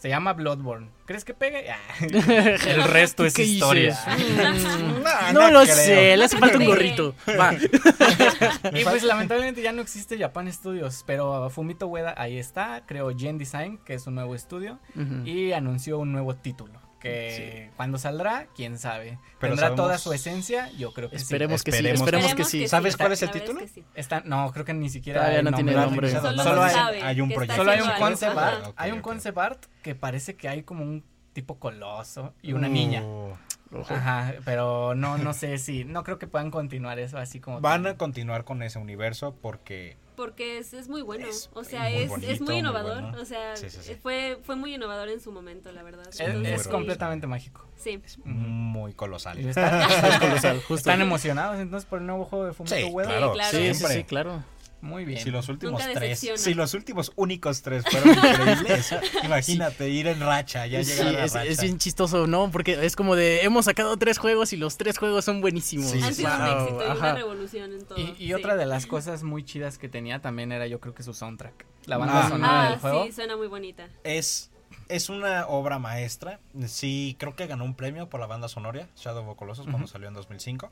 [0.00, 0.88] Se llama Bloodborne.
[1.04, 1.70] ¿Crees que pegue?
[1.70, 3.90] Ah, el resto es ¿Qué historia.
[4.16, 4.78] dices?
[5.04, 5.74] No, No no lo creo.
[5.76, 7.14] sé, le hace falta un gorrito.
[7.38, 7.52] Va.
[8.72, 13.36] y pues lamentablemente ya no existe Japan Studios, pero Fumito Ueda ahí está, creó Gen
[13.36, 14.78] Design, que es un nuevo estudio,
[15.26, 16.79] y anunció un nuevo título.
[17.00, 19.18] Que cuando saldrá, quién sabe.
[19.38, 20.70] Pero ¿Tendrá toda su esencia?
[20.72, 22.68] Yo creo que Esperemos que sí, Esperemos esperemos que sí.
[22.68, 23.60] ¿Sabes cuál es el título?
[23.60, 23.68] sí.
[23.68, 23.84] sí.
[23.94, 26.12] Está, no, creo que ni siquiera Todavía hay no tiene nombre.
[26.12, 26.42] nombre.
[26.42, 27.56] Solo hay, hay un proyecto.
[27.56, 28.66] solo hay un concept art.
[28.66, 29.04] Ok, hay un ok.
[29.04, 33.02] concept art que parece que hay como un tipo coloso y una niña.
[33.02, 33.34] Uh,
[33.72, 33.94] Ojo.
[33.94, 37.60] Ajá, pero no, no sé si, no creo que puedan continuar eso así como.
[37.60, 41.26] Van a continuar con ese universo porque Porque es, es muy bueno.
[41.26, 43.00] Es o sea, muy es, bonito, es muy muy innovador.
[43.02, 43.22] bueno.
[43.22, 43.94] O sea, Sí, sí, sí.
[44.02, 46.06] Fue, fue muy innovador en su momento, la verdad.
[46.10, 47.64] Es, Entonces, completamente mágico.
[47.76, 47.98] Sí.
[48.26, 49.38] muy colosal.
[49.38, 50.74] Está- Es colosal, justo.
[50.74, 53.08] ¿Están emocionados entonces por el nuevo juego de Fumito Sí, Ueda?
[53.08, 53.50] claro, claro.
[53.50, 53.96] Sí, sí, siempre.
[53.96, 54.44] sí, claro.
[54.82, 55.20] Muy bien.
[55.22, 60.20] Si los últimos Nunca tres, si los últimos únicos tres fueron increíbles, imagínate ir en
[60.20, 61.44] racha, ya Sí, llegar a la es, racha.
[61.50, 62.50] es bien chistoso, ¿no?
[62.50, 65.90] Porque es como de, hemos sacado tres juegos y los tres juegos son buenísimos.
[65.90, 67.98] Sí, Han sido un éxito y una revolución en todo.
[67.98, 68.34] Y, y sí.
[68.34, 71.66] otra de las cosas muy chidas que tenía también era yo creo que su soundtrack.
[71.86, 72.28] La banda Ah.
[72.30, 73.04] sonora Ah, del juego.
[73.06, 73.88] sí, suena muy bonita.
[74.04, 74.50] Es,
[74.88, 76.40] es una obra maestra.
[76.66, 80.08] Sí, creo que ganó un premio por la banda sonora, Shadow of Colossus, cuando salió
[80.08, 80.70] en 2005.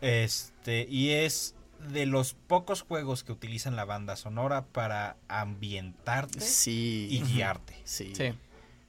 [0.00, 1.54] Este, y es
[1.88, 7.08] de los pocos juegos que utilizan la banda sonora para ambientarte Sí.
[7.10, 7.76] y guiarte.
[7.84, 8.12] Sí.
[8.14, 8.34] Sí.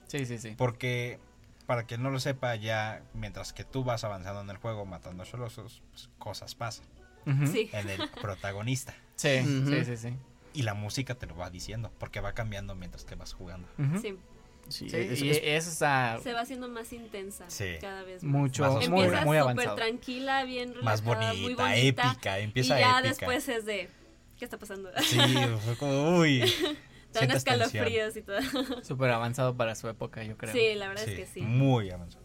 [0.08, 0.56] Sí, sí, sí.
[0.58, 1.20] Porque,
[1.66, 5.24] para quien no lo sepa, ya mientras que tú vas avanzando en el juego matando
[5.24, 6.86] cholosos, pues, cosas pasan.
[7.52, 7.70] Sí.
[7.72, 8.96] en el protagonista.
[9.16, 10.16] Sí, sí, sí, sí.
[10.54, 13.68] Y la música te lo va diciendo, porque va cambiando mientras que vas jugando.
[14.02, 14.18] Sí.
[14.72, 15.66] Sí, Sí, es- y es-
[16.24, 17.76] Se va haciendo más intensa Sí.
[17.80, 18.32] cada vez más.
[18.32, 19.22] mucho, Más muy, oscura.
[19.22, 22.10] Empieza muy súper tranquila, bien Más relajada, muy bonita, bonita.
[22.12, 23.08] épica, Y empieza ya épica.
[23.10, 23.90] después es de,
[24.40, 24.90] ¿qué está pasando?
[25.04, 25.18] Sí,
[25.66, 26.52] fue como, uy.
[27.14, 28.38] Dan escalofríos y todo.
[28.84, 30.54] Súper avanzado para su época, yo creo.
[30.54, 31.42] Sí, la verdad Sí, es que sí.
[31.42, 32.24] Muy avanzado.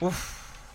[0.00, 0.16] Uf,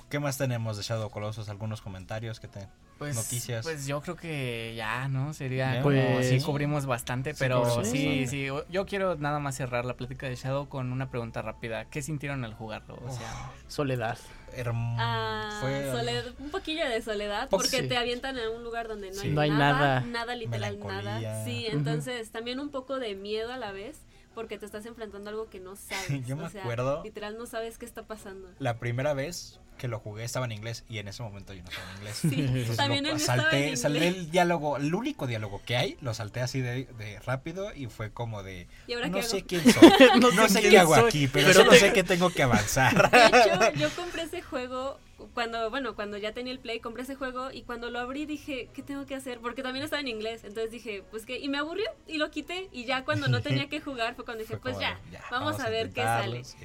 [0.09, 1.47] ¿qué más tenemos de Shadow Colossus?
[1.49, 2.67] ¿Algunos comentarios que te...
[2.97, 3.63] Pues, Noticias.
[3.65, 5.33] Pues yo creo que ya, ¿no?
[5.33, 6.45] Sería Ya, como pues, sí sí.
[6.45, 8.47] cubrimos bastante, Sí, pero sí, sí.
[8.69, 11.85] Yo quiero nada más cerrar la plática de Shadow con una pregunta rápida.
[11.85, 12.97] ¿Qué sintieron al jugarlo?
[13.05, 14.17] O sea, soledad.
[14.55, 17.87] Herm- Ah, fue soledad- un poquillo de soledad Poco, porque sí.
[17.89, 19.27] te avientan a un lugar donde no Sí.
[19.27, 19.99] hay, No hay nada, nada.
[20.01, 21.01] nada literal Melancolía.
[21.19, 21.43] nada.
[21.45, 23.99] Sí, entonces también un poco de miedo a la vez
[24.35, 26.25] porque te estás enfrentando a algo que no sabes.
[26.27, 28.47] Yo me o sea, acuerdo- literal no sabes qué está pasando.
[28.59, 31.69] La primera vez que lo jugué estaba en inglés y en ese momento yo no
[31.69, 32.15] estaba en inglés.
[32.21, 36.13] Sí, Entonces también lo- salté, en salté el diálogo, el único diálogo que hay, lo
[36.13, 39.47] salté así de, de rápido y fue como de ¿Y ahora no qué sé hago?
[39.47, 41.79] quién soy, no, No sé sé quién qué hago soy, aquí, pero, pero solo te-
[41.79, 43.11] sé que tengo que avanzar.
[43.11, 44.97] De hecho, yo compré ese juego
[45.33, 48.69] cuando, bueno, cuando ya tenía el play, compré ese juego y cuando lo abrí dije,
[48.73, 49.39] ¿qué tengo que hacer?
[49.39, 52.69] Porque también estaba en inglés, entonces dije, pues qué, y me aburrió y lo quité
[52.71, 54.99] y ya cuando no tenía que jugar fue cuando dije, Fue pues ya,
[55.31, 56.43] vamos, a ver qué sale.
[56.43, 56.57] sí.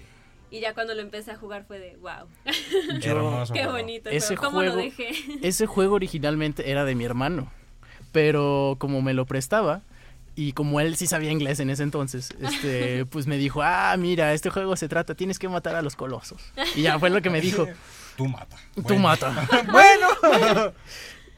[0.53, 2.27] Y ya cuando lo empecé a jugar fue de, wow,
[3.53, 4.11] qué bonito.
[4.11, 5.11] Ese juego, ¿Cómo lo dejé?
[5.43, 7.53] Ese juego originalmente era de mi hermano,
[8.11, 9.83] pero como me lo prestaba
[10.35, 14.33] y como él sí sabía inglés en ese entonces, este, pues me dijo, ah, mira,
[14.33, 16.43] este juego se trata, tienes que matar a los colosos.
[16.75, 17.69] Y ya fue lo que me dijo,
[18.17, 18.57] Tú mata.
[18.75, 19.01] tú Bueno.
[19.03, 19.47] mata.
[19.73, 20.73] bueno.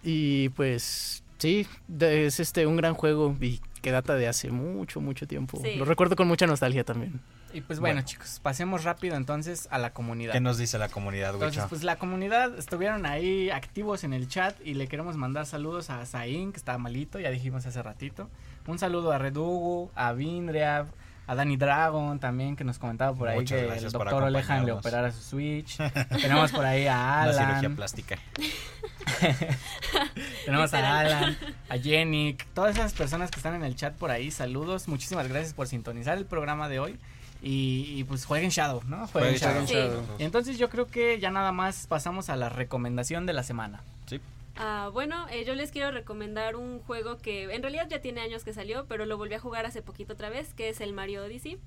[0.03, 1.67] Y pues sí,
[2.01, 5.61] es este un gran juego y que data de hace mucho, mucho tiempo.
[5.63, 5.75] Sí.
[5.77, 7.21] Lo recuerdo con mucha nostalgia también.
[7.53, 8.07] y pues bueno, Bueno.
[8.09, 10.33] chicos, pasemos rápido entonces a la comunidad.
[10.33, 11.69] ¿Qué nos dice la comunidad, Entonces, Wicho?
[11.69, 16.05] pues la comunidad estuvieron ahí activos en el chat y le queremos mandar saludos a
[16.07, 18.29] Zain, que está malito, ya dijimos hace ratito.
[18.67, 20.87] Un saludo a Redugu, a Vindria,
[21.33, 24.73] a Danny Dragon también, que nos comentaba por ahí Muchas que el doctor Olejan le
[24.73, 25.79] operara su Switch.
[26.21, 28.19] Tenemos por ahí a Una cirugía Alan, plástica.
[30.45, 31.01] tenemos a.
[31.01, 31.37] Alan,
[31.71, 34.89] a Jenny, todas esas personas que están en el chat por ahí, saludos.
[34.89, 36.99] Muchísimas gracias por sintonizar el programa de hoy.
[37.41, 39.07] Y, y, pues jueguen Shadow, ¿no?
[39.09, 40.01] Jueguen Jueguen Shadow.
[40.01, 40.13] Sí.
[40.19, 43.81] Y entonces yo creo que ya nada más pasamos a la recomendación de la semana.
[44.65, 48.45] Ah, bueno, eh, yo les quiero recomendar un juego que en realidad ya tiene años
[48.45, 51.25] que salió, pero lo volví a jugar hace poquito otra vez, que es el Mario
[51.25, 51.59] Odyssey.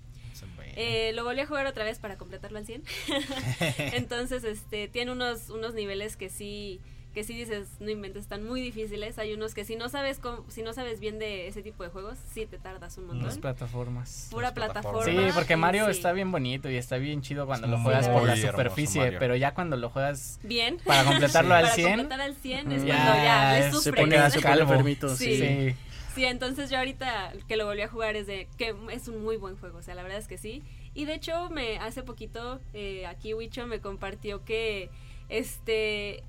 [0.77, 2.83] Eh, lo volví a jugar otra vez para completarlo al 100.
[3.93, 6.79] Entonces, este, tiene unos, unos niveles que sí,
[7.15, 9.17] que sí dices, no inventes, están muy difíciles.
[9.17, 11.89] Hay unos que si no sabes cómo- si no sabes bien de ese tipo de
[11.89, 13.41] juegos, sí te tardas un Las montón.
[13.41, 14.27] plataformas.
[14.29, 15.03] Pura Las plataformas.
[15.05, 15.29] plataforma.
[15.31, 15.91] Sí, porque Mario sí.
[15.91, 19.19] está bien bonito y está bien chido cuando Es lo juegas por la superficie, Mario.
[19.19, 20.77] pero ya cuando lo juegas Bien.
[20.85, 21.55] para completarlo Sí.
[21.55, 24.41] al Para 100, completar al 100 es Ya, cuando ya le se pone, queda se
[24.41, 25.15] pone calvo.
[25.15, 25.37] sí.
[25.39, 25.75] sí.
[26.15, 29.37] Sí, entonces yo ahorita que lo volví a jugar es de que es un muy
[29.37, 30.63] buen juego, o sea, la verdad es que sí.
[30.93, 34.89] Y de hecho, me hace poquito eh, aquí Wicho me compartió que
[35.27, 36.23] este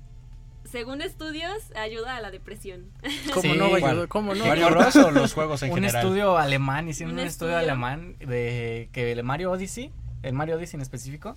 [0.71, 2.85] según estudios ayuda a la depresión.
[3.33, 3.57] ¿Cómo Sí.
[3.57, 4.07] no.
[4.07, 4.45] ¿Cómo no?
[4.45, 6.03] ¿Mario Bros o los juegos en un general?
[6.03, 7.71] estudio alemán, hicieron un, Un estudio, estudio.
[7.71, 9.91] alemán de que el Mario Odyssey,
[10.23, 11.35] el Mario Odyssey en específico,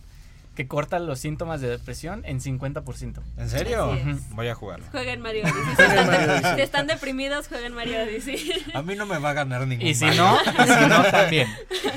[0.60, 3.22] que corta los síntomas de depresión en 50%.
[3.38, 3.96] ¿En serio?
[4.32, 4.84] Voy a jugarlo.
[4.90, 5.62] Jueguen Mario Odyssey.
[5.74, 8.52] Si están, si están deprimidos, jueguen Mario Odyssey.
[8.74, 10.22] A mí no me va a ganar ningún Y si Mario.
[10.22, 11.48] no, y si no también.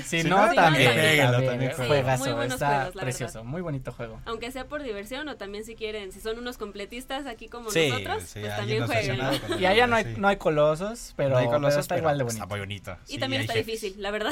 [0.05, 0.91] Si, Si no, no, también.
[0.91, 0.93] también.
[0.95, 1.71] Péguelo, también.
[1.73, 3.51] Juegazo, Muy buenos está juegos, la precioso, verdad.
[3.51, 4.21] muy bonito juego.
[4.25, 7.89] Aunque sea por diversión o también si quieren, si son unos completistas aquí como Sí,
[7.89, 9.19] nosotros, sí, pues también jueguen.
[9.59, 10.13] Y allá no hay, sí.
[10.17, 12.47] no hay colosos, pero, No hay pero colosos, está pero igual de Está bonito.
[12.55, 12.97] muy bonito.
[13.09, 13.65] Y Sí, también está jefes.
[13.81, 14.31] difícil, la verdad.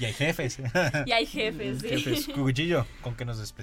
[0.00, 0.58] Y hay jefes.
[1.06, 1.88] y hay jefes, sí.
[1.88, 2.26] jefes.
[2.34, 3.59] Cucuchillo, ¿con qué nos despedimos?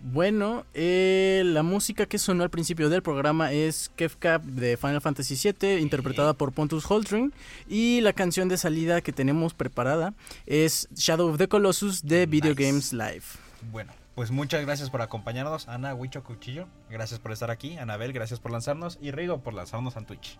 [0.00, 5.52] Bueno, eh, la música que sonó al principio del programa es Kefka de Final Fantasy
[5.52, 7.32] VII, interpretada por Pontus Holdring.
[7.68, 10.14] Y la canción de salida que tenemos preparada
[10.46, 12.64] es Shadow of the Colossus de Video Nice.
[12.64, 13.24] Games Live.
[13.70, 15.68] Bueno, pues muchas gracias por acompañarnos.
[15.68, 17.78] Ana, Huicho, Cuchillo, gracias por estar aquí.
[17.78, 18.98] Anabel, gracias por lanzarnos.
[19.00, 20.38] Y Rigo, por lanzarnos en Twitch.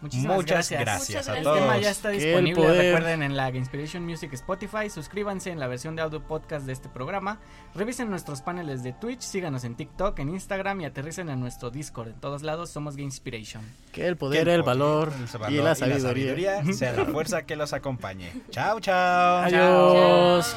[0.00, 0.80] Muchísimas Muchas gracias.
[0.80, 1.28] a gracias.
[1.28, 1.58] El todos.
[1.58, 5.94] tema ya está el disponible, recuerden en la Inspiration Music Spotify, suscríbanse en la versión
[5.96, 7.38] de audio podcast de este programa,
[7.74, 12.08] revisen nuestros paneles de Twitch, síganos en TikTok, en Instagram y aterricen en nuestro Discord.
[12.08, 13.62] En todos lados somos Inspiration.
[13.92, 16.62] Que el poder, Que el valor valor y la sabiduría.
[16.72, 18.32] sea la fuerza que los acompañe.
[18.50, 19.42] Chao, chao.
[19.44, 20.56] Adiós.